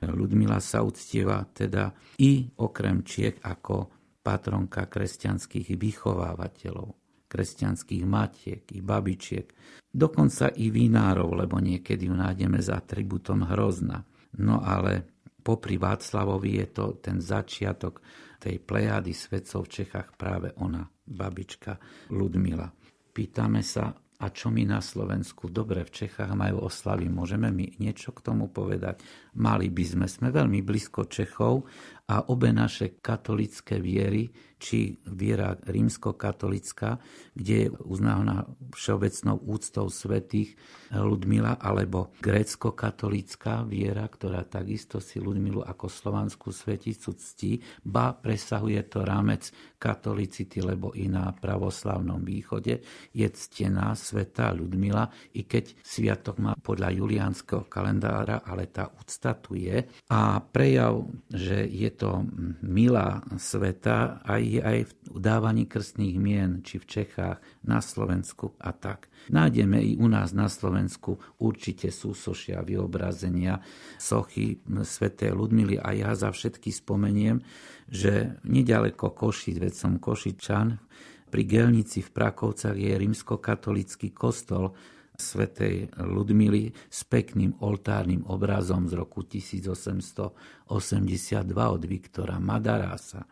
[0.05, 1.89] Ludmila sa uctieva teda
[2.21, 3.96] i okrem Čiech ako
[4.27, 6.91] patronka kresťanských vychovávateľov.
[7.27, 9.47] kresťanských matiek i babičiek,
[9.91, 14.03] dokonca i vinárov, lebo niekedy ju nájdeme s atributom hrozna.
[14.39, 18.03] No ale popri Václavovi je to ten začiatok
[18.39, 21.75] tej plejády svetcov v Čechách práve ona, babička
[22.15, 22.71] Ludmila.
[23.11, 25.51] Pýtame sa, a čo my na Slovensku?
[25.51, 29.03] Dobre, v Čechách majú oslavy, môžeme my niečo k tomu povedať?
[29.37, 31.65] Mali by sme, sme veľmi blízko Čechov
[32.07, 36.97] a obe naše katolické viery či viera rímsko-katolická,
[37.37, 40.57] kde je uznávaná všeobecnou úctou svetých
[40.89, 49.05] Ludmila, alebo grécko-katolická viera, ktorá takisto si Ludmilu ako slovanskú sveticu ctí, ba presahuje to
[49.05, 52.81] rámec katolicity, lebo i na pravoslavnom východe
[53.13, 55.05] je ctená sveta Ludmila,
[55.37, 59.83] i keď sviatok má podľa juliánskeho kalendára, ale tá úcta tu je.
[60.11, 62.23] A prejav, že je to
[62.63, 69.11] milá sveta aj aj v dávaní krstných mien, či v Čechách, na Slovensku a tak.
[69.27, 73.59] Nájdeme i u nás na Slovensku určite súsošia, vyobrazenia,
[73.99, 77.43] sochy sväté Ludmily a ja za všetky spomeniem,
[77.91, 80.79] že nedaleko Košic, veď som Košičan,
[81.27, 84.71] pri Gelnici v Prakovcach je rímskokatolický kostol,
[85.17, 93.25] svätej Ludmily s pekným oltárnym obrazom z roku 1882 od Viktora Madarasa.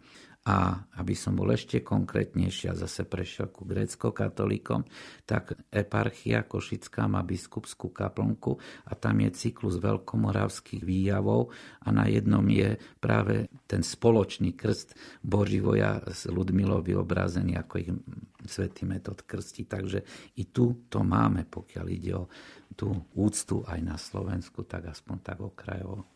[0.46, 4.86] A aby som bol ešte konkrétnejší a zase prešiel ku grécko-katolíkom,
[5.26, 8.54] tak eparchia Košická má biskupskú kaplnku
[8.86, 11.50] a tam je cyklus veľkomoravských výjavov
[11.82, 14.94] a na jednom je práve ten spoločný krst
[15.26, 17.90] Boživoja s Ludmilou vyobrazený ako ich
[18.46, 19.66] svätý metod krsti.
[19.66, 20.00] Takže
[20.38, 22.30] i tu to máme, pokiaľ ide o
[22.78, 26.15] tú úctu aj na Slovensku, tak aspoň tak okrajovo.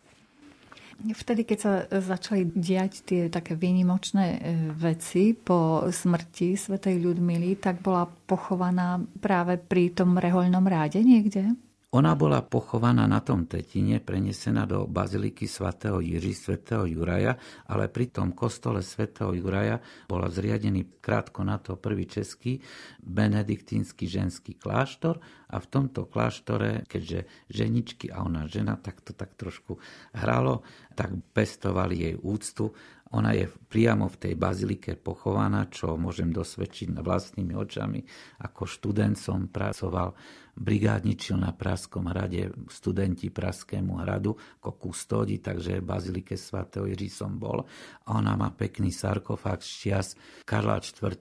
[1.00, 4.40] Vtedy, keď sa začali diať tie také výnimočné e,
[4.76, 11.56] veci po smrti svätej Ľudmily, tak bola pochovaná práve pri tom rehoľnom ráde niekde?
[11.90, 17.34] Ona bola pochovaná na tom Tetine, prenesená do baziliky svätého Jiří, svätého Juraja,
[17.66, 22.62] ale pri tom kostole svätého Juraja bola zriadený krátko na to prvý český
[23.02, 25.18] benediktínsky ženský kláštor
[25.50, 29.82] a v tomto kláštore, keďže ženičky a ona žena, tak to tak trošku
[30.14, 30.62] hralo,
[30.94, 32.72] tak pestovali jej úctu
[33.10, 38.06] ona je priamo v tej bazilike pochovaná, čo môžem dosvedčiť vlastnými očami.
[38.46, 40.14] Ako študent som pracoval,
[40.54, 47.34] brigádničil na Praskom hrade, studenti Praskému hradu ako kustódi, takže v bazilike svätého Jiří som
[47.42, 47.66] bol.
[48.06, 50.08] A ona má pekný sarkofág z čias
[50.46, 51.18] Karla IV.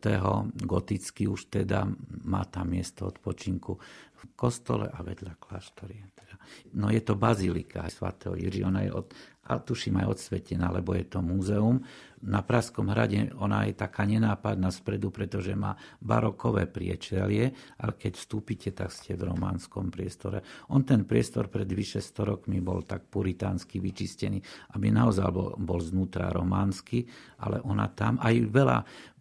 [0.61, 1.89] gotický už teda
[2.29, 3.81] má tam miesto odpočinku
[4.19, 5.95] v kostole a vedľa kláštory.
[6.15, 6.35] Teda.
[6.75, 9.09] No je to bazilika svätého Jiří, ona je od
[9.49, 11.81] a tuším aj odsvetená, lebo je to múzeum.
[12.29, 15.73] Na Praskom hrade ona je taká nenápadná spredu, pretože má
[16.05, 20.45] barokové priečelie, ale keď vstúpite, tak ste v románskom priestore.
[20.69, 24.39] On ten priestor pred vyše 100 rokmi bol tak puritánsky vyčistený,
[24.77, 27.09] aby naozaj bol, bol znútra románsky,
[27.41, 28.79] ale ona tam aj veľa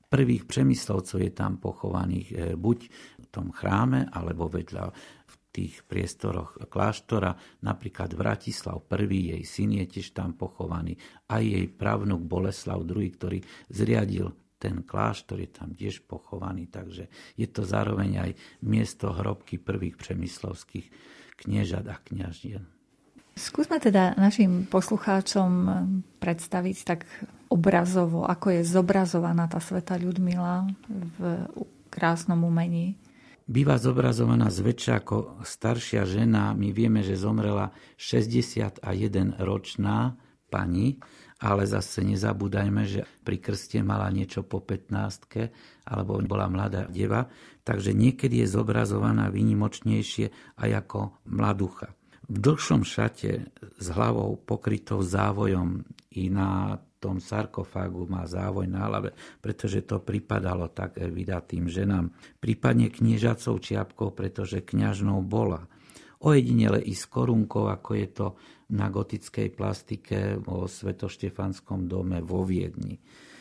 [0.07, 2.77] prvých přemyslovcov je tam pochovaných eh, buď
[3.37, 4.89] tom chráme, alebo vedľa
[5.53, 7.33] tých priestoroch kláštora.
[7.65, 10.97] Napríklad Vratislav I, jej syn je tiež tam pochovaný.
[11.29, 17.45] Aj jej pravnuk Boleslav II, ktorý zriadil ten kláštor je tam tiež pochovaný, takže je
[17.45, 18.31] to zároveň aj
[18.65, 20.89] miesto hrobky prvých přemyslovských
[21.37, 22.65] kniežat a kniažien.
[23.37, 25.49] Skúsme teda našim poslucháčom
[26.17, 27.05] predstaviť tak
[27.53, 31.45] obrazovo, ako je zobrazovaná tá sveta Ľudmila v
[31.93, 32.97] krásnom umení
[33.47, 36.51] býva zobrazovaná zväčša ako staršia žena.
[36.53, 38.83] My vieme, že zomrela 61
[39.39, 40.19] ročná
[40.51, 40.99] pani,
[41.39, 47.29] ale zase nezabúdajme, že pri krste mala niečo po 15 alebo bola mladá deva,
[47.63, 51.93] takže niekedy je zobrazovaná výnimočnejšie aj ako mladucha.
[52.27, 53.47] V dlhšom šate
[53.79, 55.87] s hlavou pokrytou závojom
[56.19, 62.09] i na tom sarkofágu má závoj na hlave, pretože to pripadalo tak vydatým ženám.
[62.41, 65.69] Prípadne kniežacou čiapkou, pretože kňažnou bola.
[66.17, 68.27] Ojedinele i s korunkou, ako je to
[68.73, 72.97] na gotickej plastike vo Svetoštefanskom dome vo Viedni.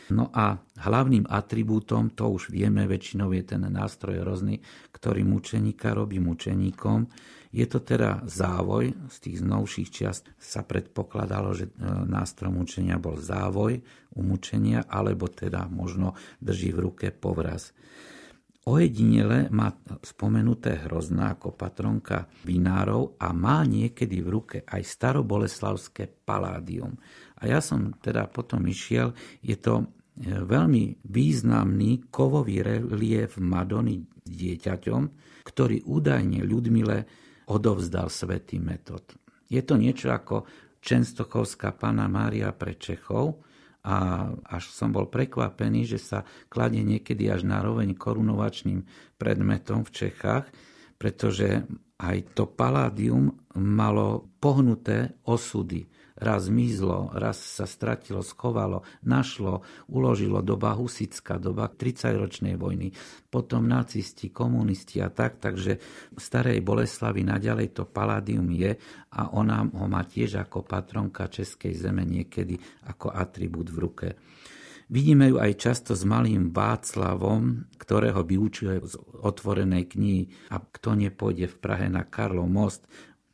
[0.07, 4.63] No a hlavným atribútom, to už vieme, väčšinou je ten nástroj rozný,
[4.95, 7.11] ktorý mučeníka robí mučeníkom,
[7.57, 13.17] je to teda závoj, z tých novších čiast sa predpokladalo, že e, nástroj mučenia bol
[13.17, 13.81] závoj
[14.13, 17.73] umúčenia, alebo teda možno drží v ruke povraz.
[18.69, 19.73] Ojedinele má
[20.05, 26.93] spomenuté hrozná ako patronka vinárov a má niekedy v ruke aj staroboleslavské paládium.
[27.41, 29.87] A ja som teda potom išiel, je to
[30.19, 35.03] veľmi významný kovový relief Madony dieťaťom,
[35.47, 39.03] ktorý údajne Ľudmile odovzdal svätý metod.
[39.47, 40.47] Je to niečo ako
[40.83, 43.43] Čenstochovská pána Mária pre Čechov
[43.87, 46.19] a až som bol prekvapený, že sa
[46.51, 48.83] kladie niekedy až na roveň korunovačným
[49.15, 50.47] predmetom v Čechách,
[50.99, 51.63] pretože
[52.03, 55.87] aj to paládium malo pohnuté osudy
[56.17, 59.63] raz zmizlo, raz sa stratilo, schovalo, našlo,
[59.93, 62.93] uložilo doba husická, doba 30-ročnej vojny,
[63.29, 65.73] potom nacisti, komunisti a tak, takže
[66.17, 68.81] v starej Boleslavi naďalej to paládium je
[69.13, 72.57] a ona ho má tiež ako patronka Českej zeme niekedy
[72.89, 74.09] ako atribút v ruke.
[74.87, 81.51] Vidíme ju aj často s malým Václavom, ktorého vyučuje z otvorenej knihy a kto nepôjde
[81.51, 82.87] v Prahe na Karlov most,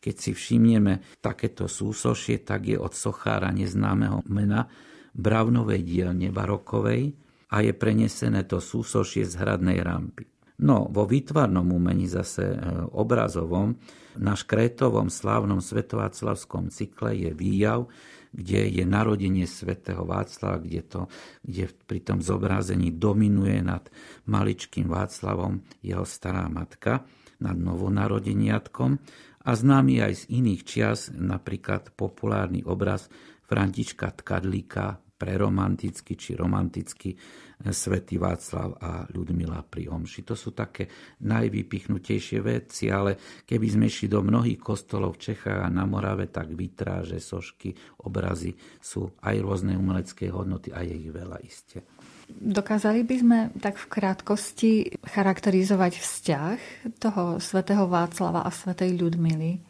[0.02, 4.66] keď si všimneme takéto súsošie, tak je od sochára neznámeho mena
[5.14, 7.14] Bravnovej dielne barokovej
[7.54, 10.26] a je prenesené to súsošie z hradnej rampy.
[10.62, 12.56] No, vo výtvarnom umení zase e,
[12.94, 13.76] obrazovom
[14.18, 17.90] na škrétovom slávnom svetováclavskom cykle je výjav,
[18.32, 21.00] kde je narodenie svätého Václava, kde, to,
[21.44, 23.84] kde pri tom zobrazení dominuje nad
[24.24, 27.04] maličkým Václavom jeho stará matka,
[27.42, 29.02] nad novonarodeniatkom
[29.42, 33.10] a známy aj z iných čias, napríklad populárny obraz
[33.46, 40.26] Františka Tkadlíka preromantický či romantický eh, Svetý Václav a Ľudmila pri Omši.
[40.26, 40.90] To sú také
[41.22, 43.14] najvypichnutejšie veci, ale
[43.46, 47.70] keby sme šli do mnohých kostolov v Čechách a na Morave, tak vitráže, sošky,
[48.02, 48.50] obrazy
[48.82, 51.86] sú aj rôzne umelecké hodnoty a je ich veľa iste.
[52.32, 54.72] Dokázali by sme tak v krátkosti
[55.04, 56.58] charakterizovať vzťah
[56.96, 59.60] toho svätého Václava a svätej Ľudmily?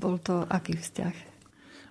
[0.00, 1.32] Bol to aký vzťah?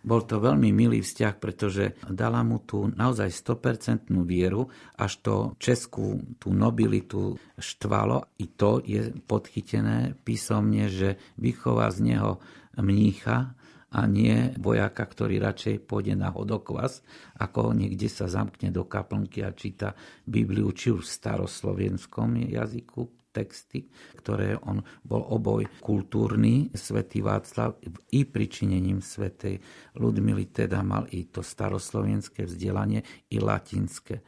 [0.01, 4.65] Bol to veľmi milý vzťah, pretože dala mu tú naozaj 100% vieru,
[4.97, 8.33] až to českú tú nobilitu štvalo.
[8.41, 12.41] I to je podchytené písomne, že vychová z neho
[12.81, 13.53] mnícha,
[13.91, 17.03] a nie vojaka, ktorý radšej pôjde na hodokvas,
[17.35, 19.91] ako niekde sa zamkne do kaplnky a číta
[20.23, 23.87] Bibliu, či už v staroslovenskom jazyku, texty,
[24.19, 27.79] ktoré on bol oboj kultúrny, svätý Václav,
[28.11, 29.55] i pričinením svätej
[29.95, 34.19] Ludmily teda mal i to staroslovenské vzdelanie, i latinské.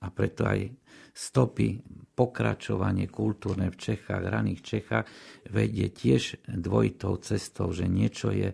[0.00, 0.76] A preto aj
[1.12, 1.80] stopy,
[2.12, 5.08] pokračovanie kultúrne v Čechách, raných Čechách
[5.48, 8.52] vedie tiež dvojitou cestou, že niečo je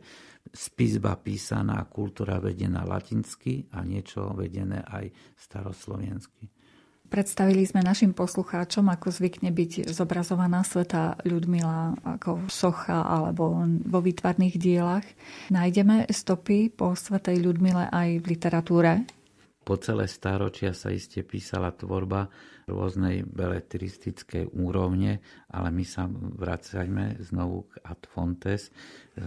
[0.53, 6.51] spisba písaná, kultúra vedená latinsky a niečo vedené aj staroslovensky.
[7.07, 14.59] Predstavili sme našim poslucháčom, ako zvykne byť zobrazovaná sveta Ľudmila ako socha alebo vo výtvarných
[14.59, 15.07] dielach.
[15.55, 19.07] Nájdeme stopy po svetej Ľudmile aj v literatúre?
[19.67, 22.31] Po celé stáročia sa iste písala tvorba
[22.71, 25.19] rôznej beletristickej úrovne,
[25.51, 28.71] ale my sa vracajme znovu k Ad Fontes,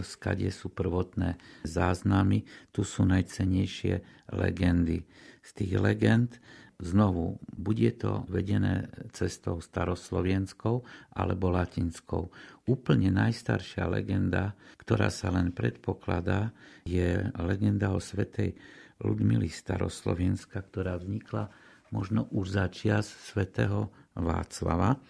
[0.00, 1.36] skade sú prvotné
[1.68, 4.00] záznamy, tu sú najcenejšie
[4.32, 5.04] legendy.
[5.44, 6.40] Z tých legend
[6.80, 10.80] Znovu, bude to vedené cestou staroslovenskou
[11.12, 12.32] alebo latinskou.
[12.64, 16.56] Úplne najstaršia legenda, ktorá sa len predpokladá,
[16.88, 18.56] je legenda o svetej
[19.00, 21.48] Ludmily staroslovenska, ktorá vznikla
[21.90, 25.00] možno už za čias svätého Václava.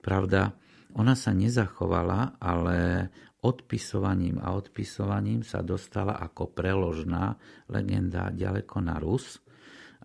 [0.00, 0.56] Pravda,
[0.96, 3.10] ona sa nezachovala, ale
[3.44, 7.38] odpisovaním a odpisovaním sa dostala ako preložná
[7.70, 9.38] legenda ďaleko na Rus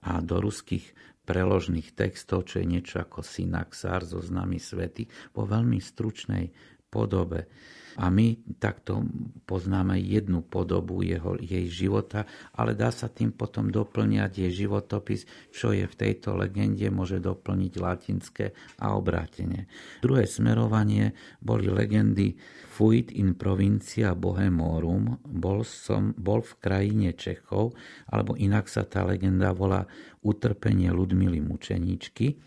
[0.03, 0.91] a do ruských
[1.23, 6.51] preložných textov, čo je niečo ako synaxár zo znamy svety, vo veľmi stručnej
[6.93, 7.49] podobe.
[7.93, 9.05] A my takto
[9.45, 12.25] poznáme jednu podobu jeho, jej života,
[12.57, 17.73] ale dá sa tým potom doplňať jej životopis, čo je v tejto legende, môže doplniť
[17.77, 18.45] latinské
[18.81, 19.69] a obrátenie.
[20.01, 22.33] Druhé smerovanie boli legendy
[22.73, 27.77] Fuit in provincia Bohemorum, bol, som, bol v krajine Čechov,
[28.09, 29.85] alebo inak sa tá legenda volá
[30.25, 32.41] Utrpenie Ludmily mučeníčky,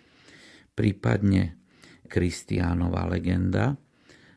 [0.74, 1.54] prípadne
[2.10, 3.78] Kristiánova legenda,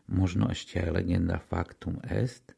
[0.09, 2.57] možno ešte aj legenda Factum Est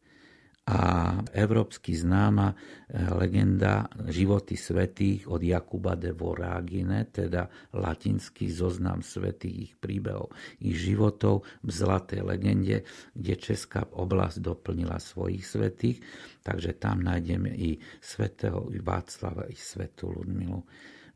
[0.62, 9.58] a európsky známa eh, legenda Životy svetých od Jakuba de Voragine, teda latinský zoznam svetých
[9.58, 10.30] ich príbehov,
[10.62, 12.86] ich životov v zlatej legende,
[13.18, 15.98] kde Česká oblasť doplnila svojich svetých,
[16.46, 20.62] takže tam nájdeme i svetého Václava, i svetú Ludmilu.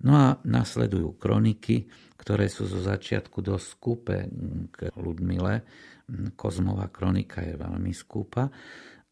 [0.04, 1.88] No a nasledujú kroniky,
[2.20, 4.28] ktoré sú zo začiatku dosť skúpe
[4.74, 5.64] k Ludmile,
[6.38, 8.50] Kozmová kronika je veľmi skúpa,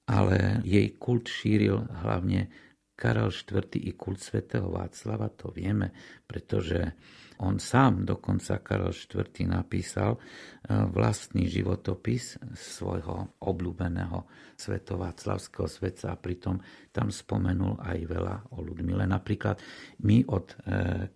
[0.06, 2.52] ale jej kult šíril hlavne
[2.94, 3.74] Karol IV.
[3.82, 5.90] i kult svätého Václava, to vieme,
[6.30, 6.94] pretože
[7.42, 9.50] on sám, dokonca Karol IV.
[9.50, 10.20] napísal e,
[10.94, 16.62] vlastný životopis svojho obľúbeného svetováclavského svetca a pritom
[16.94, 19.10] tam spomenul aj veľa o Ludmile.
[19.10, 19.58] Napríklad
[20.06, 20.56] my od e,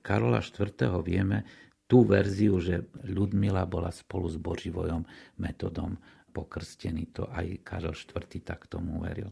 [0.01, 0.73] Karola IV.
[1.05, 5.07] vieme tú verziu, že Ludmila bola spolu s Boživojom
[5.39, 5.95] metodom
[6.35, 7.09] pokrstený.
[7.17, 8.43] To aj Karol IV.
[8.43, 9.31] tak tomu veril.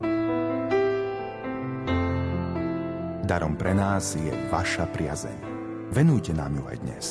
[3.26, 5.40] Darom pre nás je vaša priazeň.
[5.94, 7.06] Venujte nám ju aj dnes.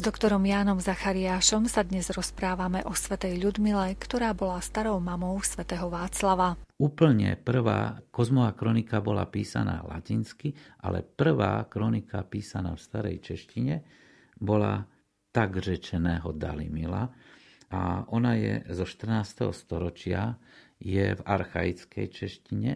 [0.00, 5.92] S doktorom Jánom Zachariášom sa dnes rozprávame o svetej Ľudmile, ktorá bola starou mamou svätého
[5.92, 6.56] Václava.
[6.80, 13.84] Úplne prvá kozmová kronika bola písaná latinsky, ale prvá kronika písaná v starej češtine
[14.40, 14.88] bola
[15.36, 17.12] tak řečeného Dalimila,
[17.68, 19.52] a ona je zo 14.
[19.52, 20.40] storočia,
[20.80, 22.72] je v archaickej češtine,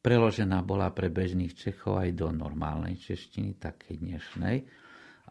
[0.00, 4.56] preložená bola pre bežných Čechov aj do normálnej češtiny, takej dnešnej.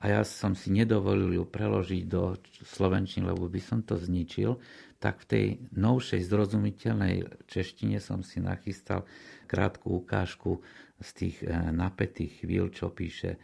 [0.04, 2.36] A ja som si nedovolil ju preložiť do
[2.68, 4.60] slovenčiny, lebo by som to zničil.
[5.00, 5.46] Tak v tej
[5.80, 9.08] novšej zrozumiteľnej češtine som si nachystal
[9.48, 10.60] krátku ukážku
[11.00, 13.40] z tých eh, napätých chvíľ, čo píše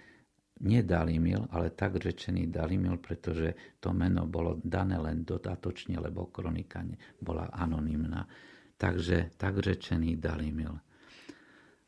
[0.59, 6.83] nie Dalimil, ale tak rečený Dalimil, pretože to meno bolo dané len dodatočne, lebo kronika
[7.23, 8.27] bola anonymná.
[8.75, 10.75] Takže tak rečený Dalimil.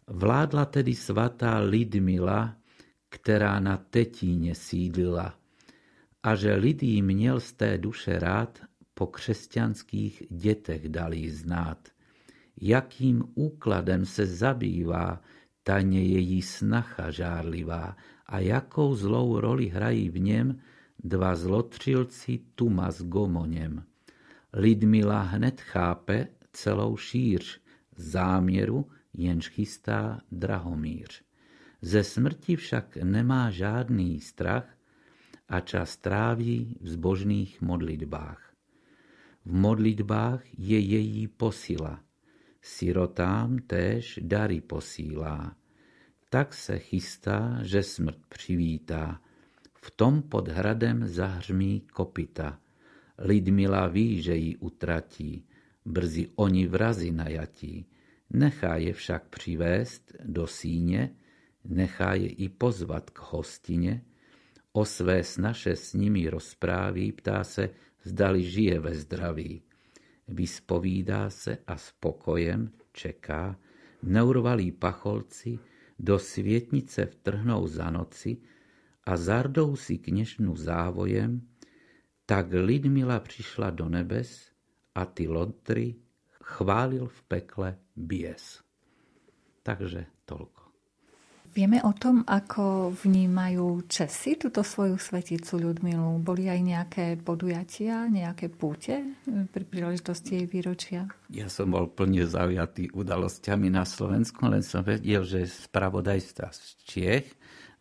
[0.08, 2.61] Vládla tedy svatá Lidmila,
[3.12, 5.36] ktorá na Tetíne sídlila.
[6.24, 11.89] A že lidí měl z té duše rád, po křesťanských dětech dali znát.
[12.62, 15.22] Jakým úkladem se zabývá,
[15.64, 20.59] tajne její snacha žárlivá, a jakou zlou roli hrají v něm
[21.03, 23.84] dva zlotřilci Tuma s Gomoněm.
[24.53, 27.62] Lidmila hned chápe celou šíř
[27.95, 31.31] záměru, jenž chystá Drahomíř.
[31.82, 34.78] Ze smrti však nemá žádný strach
[35.50, 38.54] a čas tráví v zbožných modlitbách.
[39.46, 42.04] V modlitbách je její posila,
[42.62, 45.56] sirotám též dary posílá
[46.32, 49.22] tak se chystá, že smrt přivítá.
[49.74, 52.60] V tom pod hradem zahřmí kopita.
[53.18, 55.46] Lidmila ví, že ji utratí,
[55.86, 57.86] brzy oni vrazi najatí.
[58.30, 61.16] Nechá je však přivést do síně,
[61.64, 64.05] nechá je i pozvat k hostině,
[64.74, 67.70] o své snaše s nimi rozpráví, ptá se,
[68.03, 69.62] zdali žije ve zdraví.
[70.28, 73.59] Vyspovídá se a spokojem čeká,
[74.03, 75.59] neurvalí pacholci,
[76.01, 78.41] do svietnice vtrhnou za noci
[79.05, 81.45] a zardou si knežnú závojem,
[82.26, 84.49] tak Lidmila prišla do nebes
[84.97, 86.01] a ty lotry
[86.41, 88.66] chválil v pekle bies.
[89.62, 90.61] Takže toľko.
[91.52, 96.24] Vieme o tom, ako vnímajú Česi túto svoju sveticu Ľudmilu?
[96.24, 101.12] Boli aj nejaké podujatia, nejaké púte pri príležitosti jej výročia?
[101.28, 107.28] Ja som bol plne zaujatý udalosťami na Slovensku, len som vedel, že spravodajstva z Čiech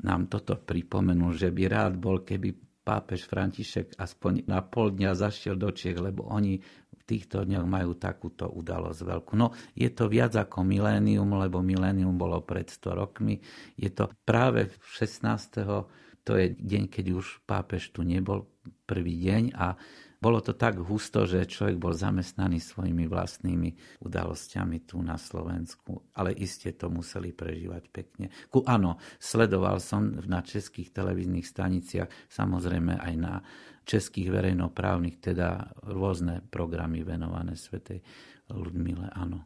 [0.02, 2.50] nám toto pripomenul, že by rád bol, keby
[2.82, 6.58] pápež František aspoň na pol dňa zašiel do Čiech, lebo oni
[7.10, 9.34] týchto dňoch majú takúto udalosť veľkú.
[9.34, 13.42] No, je to viac ako milénium, lebo milénium bolo pred 100 rokmi.
[13.74, 15.58] Je to práve 16.
[16.22, 18.46] To je deň, keď už pápež tu nebol
[18.86, 19.74] prvý deň a
[20.20, 26.36] bolo to tak husto, že človek bol zamestnaný svojimi vlastnými udalosťami tu na Slovensku, ale
[26.36, 28.28] iste to museli prežívať pekne.
[28.52, 33.40] Ku, áno, sledoval som na českých televíznych staniciach, samozrejme aj na
[33.90, 37.98] českých verejnoprávnych, teda rôzne programy venované Svetej
[38.54, 39.42] Ludmile, áno.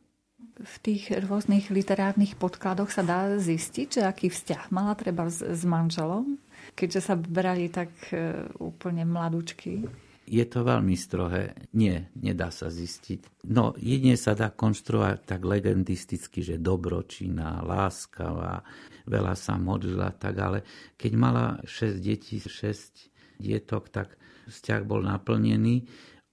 [0.55, 5.65] V tých rôznych literárnych podkladoch sa dá zistiť, že aký vzťah mala treba s, s
[5.67, 6.39] manželom,
[6.79, 9.83] keďže sa brali tak e, úplne mladúčky.
[10.25, 11.59] Je to veľmi strohé.
[11.75, 13.45] Nie, nedá sa zistiť.
[13.51, 18.63] No, jedine sa dá konštruovať tak legendisticky, že dobročinná, láskavá,
[19.11, 20.59] veľa sa modlila, tak ale
[20.97, 23.11] keď mala 6 detí, 6
[23.43, 24.17] dietok, tak
[24.49, 25.87] vzťah bol naplnený.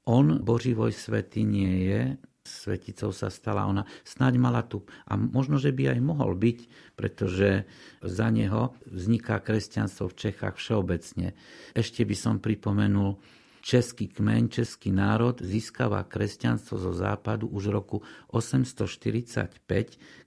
[0.09, 2.01] On, Boživoj svety, nie je,
[2.41, 3.85] sveticou sa stala ona.
[4.01, 6.59] Snaď mala tu, a možno, že by aj mohol byť,
[6.97, 7.69] pretože
[8.01, 11.37] za neho vzniká kresťanstvo v Čechách všeobecne.
[11.77, 13.21] Ešte by som pripomenul
[13.61, 17.97] Český kmeň, český národ získava kresťanstvo zo západu už v roku
[18.33, 19.69] 845,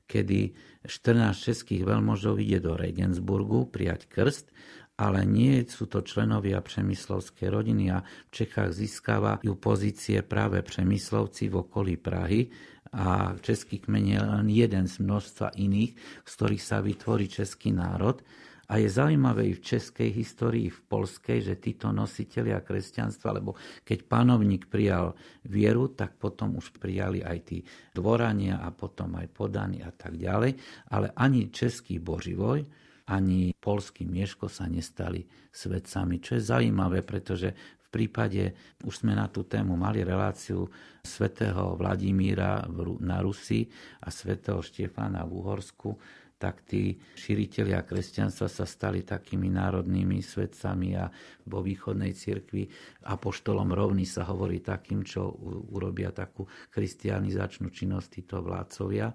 [0.06, 0.54] kedy
[0.86, 4.54] 14 českých veľmožov ide do Regensburgu prijať krst
[4.94, 11.66] ale nie sú to členovia Přemyslovskej rodiny a v Čechách získavajú pozície práve Přemyslovci v
[11.66, 12.46] okolí Prahy
[12.94, 15.92] a český kmeň je len jeden z množstva iných,
[16.22, 18.22] z ktorých sa vytvorí český národ.
[18.64, 23.52] A je zaujímavé v českej histórii, v polskej, že títo nositelia kresťanstva, lebo
[23.84, 25.12] keď panovník prijal
[25.44, 27.60] vieru, tak potom už prijali aj tí
[27.92, 30.56] dvorania a potom aj podani a tak ďalej.
[30.88, 32.64] Ale ani český boživoj,
[33.04, 39.30] ani polský Mieško sa nestali svetcami, čo je zaujímavé, pretože v prípade, už sme na
[39.30, 40.66] tú tému mali reláciu
[41.04, 42.66] svätého Vladimíra
[43.04, 43.70] na Rusi
[44.02, 45.90] a svätého Štefána v Uhorsku,
[46.34, 51.06] tak tí širiteľia kresťanstva sa stali takými národnými svetcami a
[51.46, 52.66] vo východnej cirkvi
[53.06, 55.30] apoštolom rovný sa hovorí takým, čo
[55.72, 56.44] urobia takú
[56.74, 59.08] kristianizačnú činnosť títo vládcovia.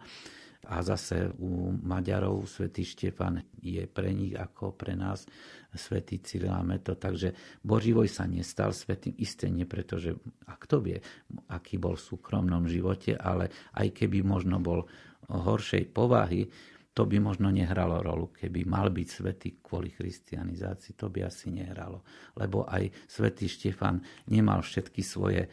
[0.67, 5.23] A zase u Maďarov svätý Štefan je pre nich ako pre nás
[5.71, 6.99] svätý Cyril a Meto.
[6.99, 7.31] Takže
[7.63, 10.11] Boživoj sa nestal svetým, isté nie pretože,
[10.51, 10.99] a kto vie,
[11.47, 14.83] aký bol v súkromnom živote, ale aj keby možno bol
[15.31, 16.43] horšej povahy,
[16.89, 22.03] to by možno nehralo rolu, keby mal byť svetý kvôli christianizácii, to by asi nehralo.
[22.35, 25.47] Lebo aj svätý Štefan nemal všetky svoje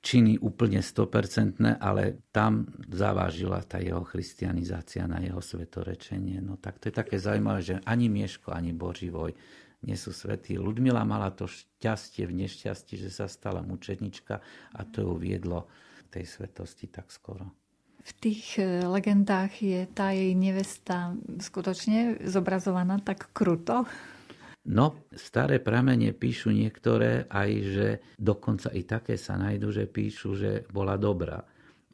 [0.00, 6.40] činy úplne 100%, ale tam zavážila tá jeho christianizácia na jeho svetorečenie.
[6.40, 9.36] No tak to je také zaujímavé, že ani Mieško, ani Boživoj
[9.84, 10.56] nie sú svetí.
[10.56, 14.40] Ludmila mala to šťastie v nešťastí, že sa stala mučednička
[14.76, 15.68] a to ju viedlo
[16.08, 17.48] tej svetosti tak skoro.
[18.00, 23.84] V tých e, legendách je tá jej nevesta skutočne zobrazovaná tak kruto?
[24.60, 27.88] No, staré pramene píšu niektoré aj, že
[28.20, 31.40] dokonca i také sa najdu, že píšu, že bola dobrá.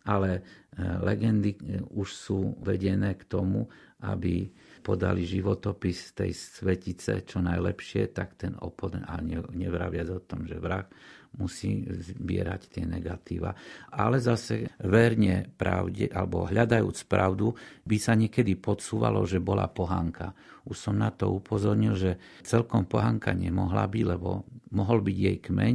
[0.06, 0.42] Ale e,
[0.82, 3.70] legendy e, už sú vedené k tomu,
[4.02, 4.50] aby
[4.82, 9.18] podali životopis tej svetice čo najlepšie, tak ten oponent, a
[9.54, 10.86] nevraviac o tom, že vrah
[11.36, 13.52] musí zbierať tie negatíva.
[13.92, 17.52] Ale zase verne pravde, alebo hľadajúc pravdu,
[17.84, 20.32] by sa niekedy podsúvalo, že bola pohanka.
[20.66, 25.74] Už som na to upozornil, že celkom pohanka nemohla byť, lebo mohol byť jej kmeň,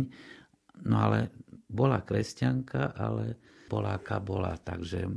[0.90, 1.32] no ale
[1.72, 3.40] bola kresťanka, ale
[3.72, 5.08] aká bola, takže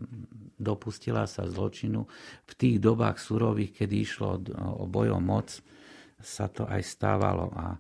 [0.54, 2.06] dopustila sa zločinu.
[2.46, 4.38] V tých dobách surových, kedy išlo
[4.78, 5.50] o bojom moc,
[6.22, 7.74] sa to aj stávalo a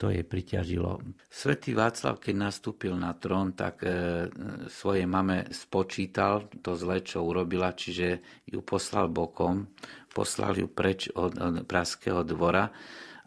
[0.00, 1.04] to jej priťažilo.
[1.28, 4.32] Svetý Václav, keď nastúpil na trón, tak e,
[4.72, 9.68] svojej mame spočítal to zle, čo urobila, čiže ju poslal bokom,
[10.08, 12.72] poslal ju preč od, od Praského dvora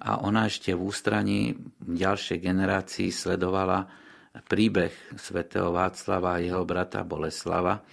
[0.01, 3.85] a ona ešte v ústraní ďalšej generácii sledovala
[4.49, 7.85] príbeh svätého Václava a jeho brata Boleslava.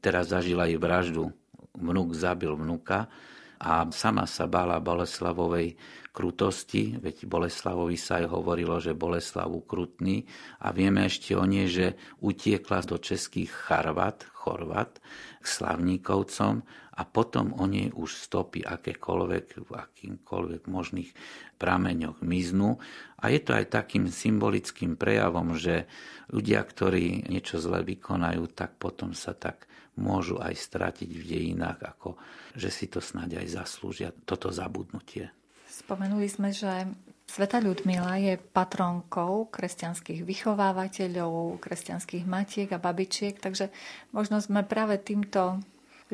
[0.00, 1.28] Teraz zažila i vraždu.
[1.76, 3.12] Vnúk zabil vnuka
[3.60, 5.76] a sama sa bála Boleslavovej
[6.16, 10.24] krutosti, veď Boleslavovi sa aj hovorilo, že Boleslav ukrutný
[10.64, 14.96] a vieme ešte o nej, že utiekla do českých Charvat, Chorvat,
[15.40, 16.64] k slavníkovcom
[16.96, 21.12] a potom o nej už stopy akékoľvek, v akýmkoľvek možných
[21.60, 22.80] prameňoch miznú.
[23.20, 25.84] A je to aj takým symbolickým prejavom, že
[26.32, 32.16] ľudia, ktorí niečo zle vykonajú, tak potom sa tak môžu aj stratiť v dejinách, ako
[32.56, 35.28] že si to snáď aj zaslúžia, toto zabudnutie.
[35.68, 36.88] Spomenuli sme, že
[37.26, 43.68] Sveta Ľudmila je patronkou kresťanských vychovávateľov, kresťanských matiek a babičiek, takže
[44.14, 45.60] možno sme práve týmto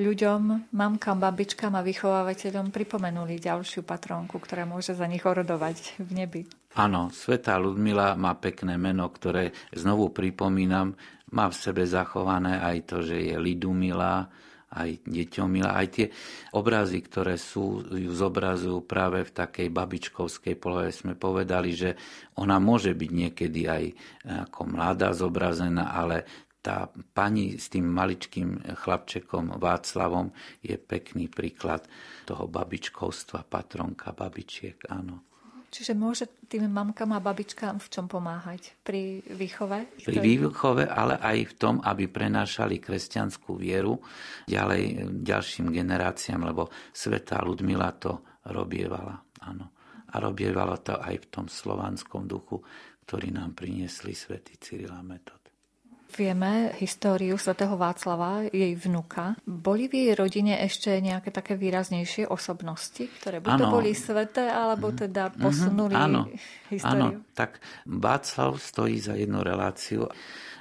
[0.01, 6.43] ľuďom, mamkám, babičkám a vychovávateľom pripomenuli ďalšiu patronku, ktorá môže za nich orodovať v nebi.
[6.73, 10.97] Áno, Sveta Ludmila má pekné meno, ktoré znovu pripomínam,
[11.33, 14.29] má v sebe zachované aj to, že je Lidumila,
[14.73, 15.77] aj deťom milá.
[15.77, 16.09] Aj tie
[16.57, 21.91] obrazy, ktoré sú, ju zobrazujú práve v takej babičkovskej polohe, sme povedali, že
[22.41, 23.85] ona môže byť niekedy aj
[24.49, 26.25] ako mladá zobrazená, ale
[26.63, 30.31] tá pani s tým maličkým chlapčekom Václavom
[30.63, 31.83] je pekný príklad
[32.23, 35.32] toho babičkovstva, patronka babičiek, áno.
[35.73, 38.77] Čiže môže tým mamkám a babičkám v čom pomáhať?
[38.85, 40.05] Pri výchove?
[40.05, 43.97] Pri výchove, ale aj v tom, aby prenášali kresťanskú vieru
[44.45, 48.21] ďalej ďalším generáciám, lebo sveta Ludmila to
[48.53, 49.17] robievala.
[49.49, 49.73] Áno.
[50.13, 52.61] A robievala to aj v tom slovanskom duchu,
[53.09, 55.42] ktorý nám priniesli svätý Cyril a Metod.
[56.13, 59.33] Vieme históriu svätého Václava, jej vnuka.
[59.49, 64.93] Boli v jej rodine ešte nejaké také výraznejšie osobnosti, ktoré buď to boli sveté, alebo
[64.93, 64.97] mhm.
[65.09, 65.41] teda mhm.
[65.41, 66.09] posunuli mm-hmm.
[66.13, 66.21] áno,
[66.69, 67.17] históriu?
[67.17, 70.05] Áno, tak Václav stojí za jednu reláciu,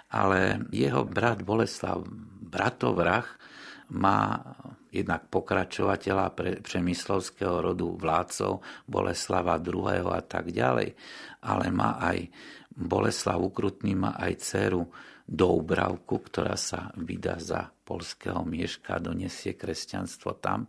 [0.07, 1.99] ale jeho brat Boleslav,
[2.47, 3.35] bratovrach,
[3.91, 4.39] má
[4.87, 10.15] jednak pokračovateľa pre, přemyslovského rodu vládcov Boleslava II.
[10.15, 10.95] a tak ďalej,
[11.43, 12.31] ale má aj
[12.71, 14.87] Boleslav Ukrutný má aj dceru
[15.31, 20.67] Doubravku, ktorá sa vydá za polského mieška a donesie kresťanstvo tam.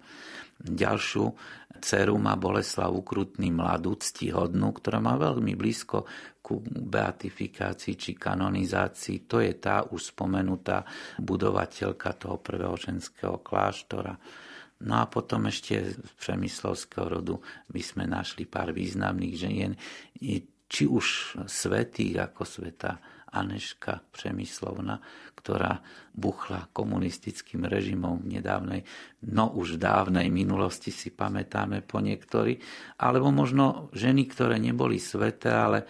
[0.62, 1.24] Ďalšiu
[1.82, 6.06] dceru má Boleslav Ukrutný mladú, ctihodnú, ktorá má veľmi blízko
[6.38, 9.26] ku beatifikácii či kanonizácii.
[9.26, 10.86] To je tá už spomenutá
[11.18, 14.14] budovateľka toho prvého ženského kláštora.
[14.86, 19.74] No a potom ešte z Přemyslovského rodu by sme našli pár významných žien,
[20.70, 23.02] či už svetých ako sveta
[23.32, 25.00] Aneška Přemyslovna,
[25.34, 25.80] ktorá
[26.12, 28.80] buchla komunistickým režimom v nedávnej,
[29.32, 32.60] no už v dávnej minulosti si pamätáme po niektorí,
[33.00, 35.88] alebo možno ženy, ktoré neboli sveté, ale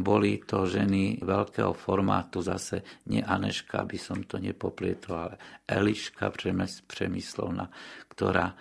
[0.00, 6.28] boli to ženy veľkého formátu, zase nie Aneška, aby som to nepoplietol, ale Eliška
[6.88, 7.72] Přemyslovna,
[8.12, 8.52] ktorá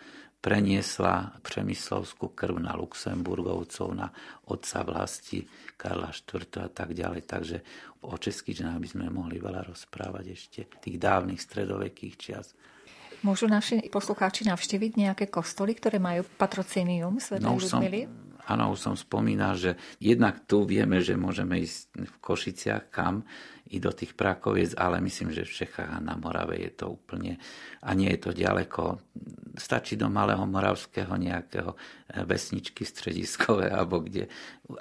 [0.41, 4.09] preniesla Přemyslovskú krv na Luxemburgovcov, na
[4.49, 5.45] otca vlasti
[5.77, 6.65] Karla IV.
[6.65, 7.21] a tak ďalej.
[7.29, 7.57] Takže
[8.01, 12.57] o českých ženách by sme mohli veľa rozprávať ešte tých dávnych stredovekých čias.
[13.21, 17.37] Môžu naši poslucháči navštíviť nejaké kostoly, ktoré majú patrocínium Sv.
[17.37, 18.09] no, Ľudmily?
[18.49, 23.27] Áno, už som spomínal, že jednak tu vieme, že môžeme ísť v Košiciach kam,
[23.71, 27.39] i do tých Prakoviec, ale myslím, že v Čechách a na Morave je to úplne,
[27.79, 28.99] a nie je to ďaleko.
[29.55, 34.27] Stačí do Malého Moravského nejakého eh, vesničky strediskové, alebo kde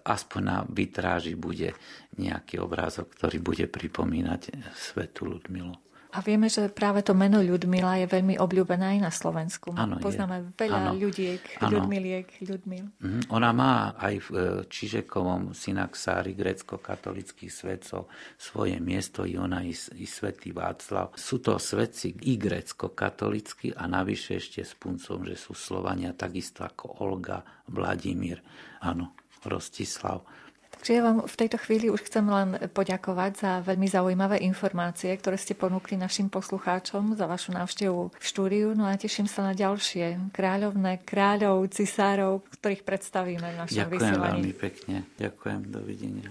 [0.02, 1.70] aspoň na vitráži bude
[2.18, 5.89] nejaký obrázok, ktorý bude pripomínať svetu Ludmilu.
[6.10, 9.70] A vieme, že práve to meno Ľudmila je veľmi obľúbené aj na Slovensku.
[9.78, 10.66] Ano, Poznáme je.
[10.66, 10.92] veľa ano.
[10.98, 11.70] ľudiek, ano.
[11.70, 12.84] Ľudmiliek, Ľudmil.
[12.98, 19.70] Mm, ona má aj v e, Čižekovom synaxári grecko-katolických svetcov svoje miesto, i ona, i,
[19.74, 21.14] i svätý Václav.
[21.14, 27.06] Sú to svetci i grecko-katolickí a navyše ešte s puncom, že sú Slovania takisto ako
[27.06, 28.42] Olga, Vladimír,
[28.82, 29.14] áno,
[29.46, 30.49] Rostislav.
[30.80, 35.36] Čiže ja vám v tejto chvíli už chcem len poďakovať za veľmi zaujímavé informácie, ktoré
[35.36, 38.72] ste ponúkli našim poslucháčom za vašu návštevu v štúdiu.
[38.72, 44.40] No a teším sa na ďalšie kráľovné, kráľov, cisárov, ktorých predstavíme v našom Ďakujem vysielaní.
[44.40, 44.96] veľmi pekne.
[45.20, 45.58] Ďakujem.
[45.68, 46.28] Dovidenia.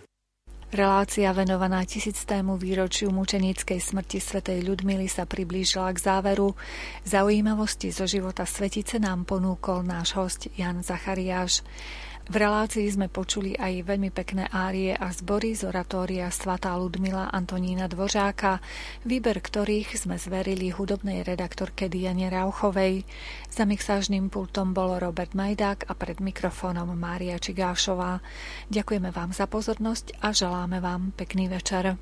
[0.70, 6.54] Relácia venovaná tisíctému výročiu mučeníckej smrti svätej Ľudmily sa priblížila k záveru.
[7.10, 11.66] Zaujímavosti zo života svetice nám ponúkol náš host Jan Zachariáš.
[12.30, 17.90] V relácii sme počuli aj veľmi pekné árie a zbory z oratória svatá Ludmila Antonína
[17.90, 18.62] Dvořáka,
[19.02, 23.02] výber ktorých sme zverili hudobnej redaktorke Diane Rauchovej.
[23.50, 28.22] Za mixážnym pultom bol Robert Majdák a pred mikrofónom Mária Čigášová.
[28.70, 31.98] Ďakujeme vám za pozornosť a želáme vám pekný večer.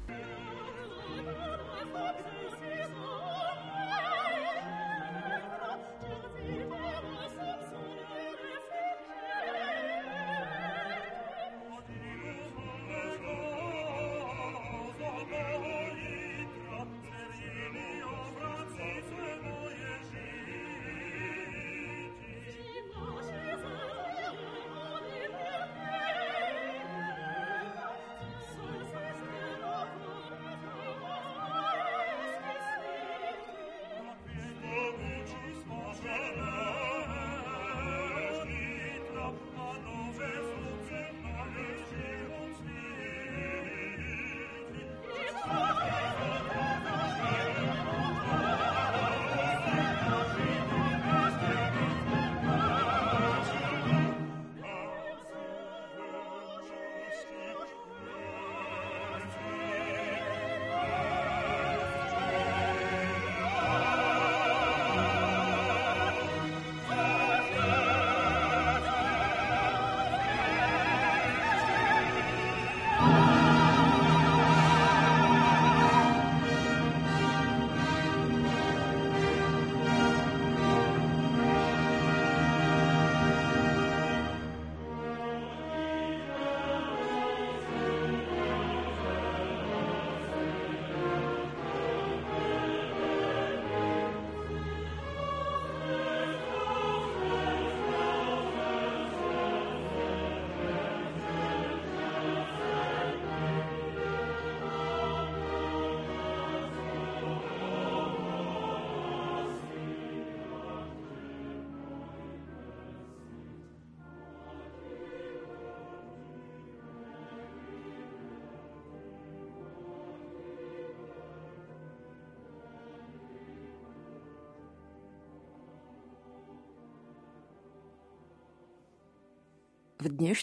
[129.98, 130.36] V dnešnej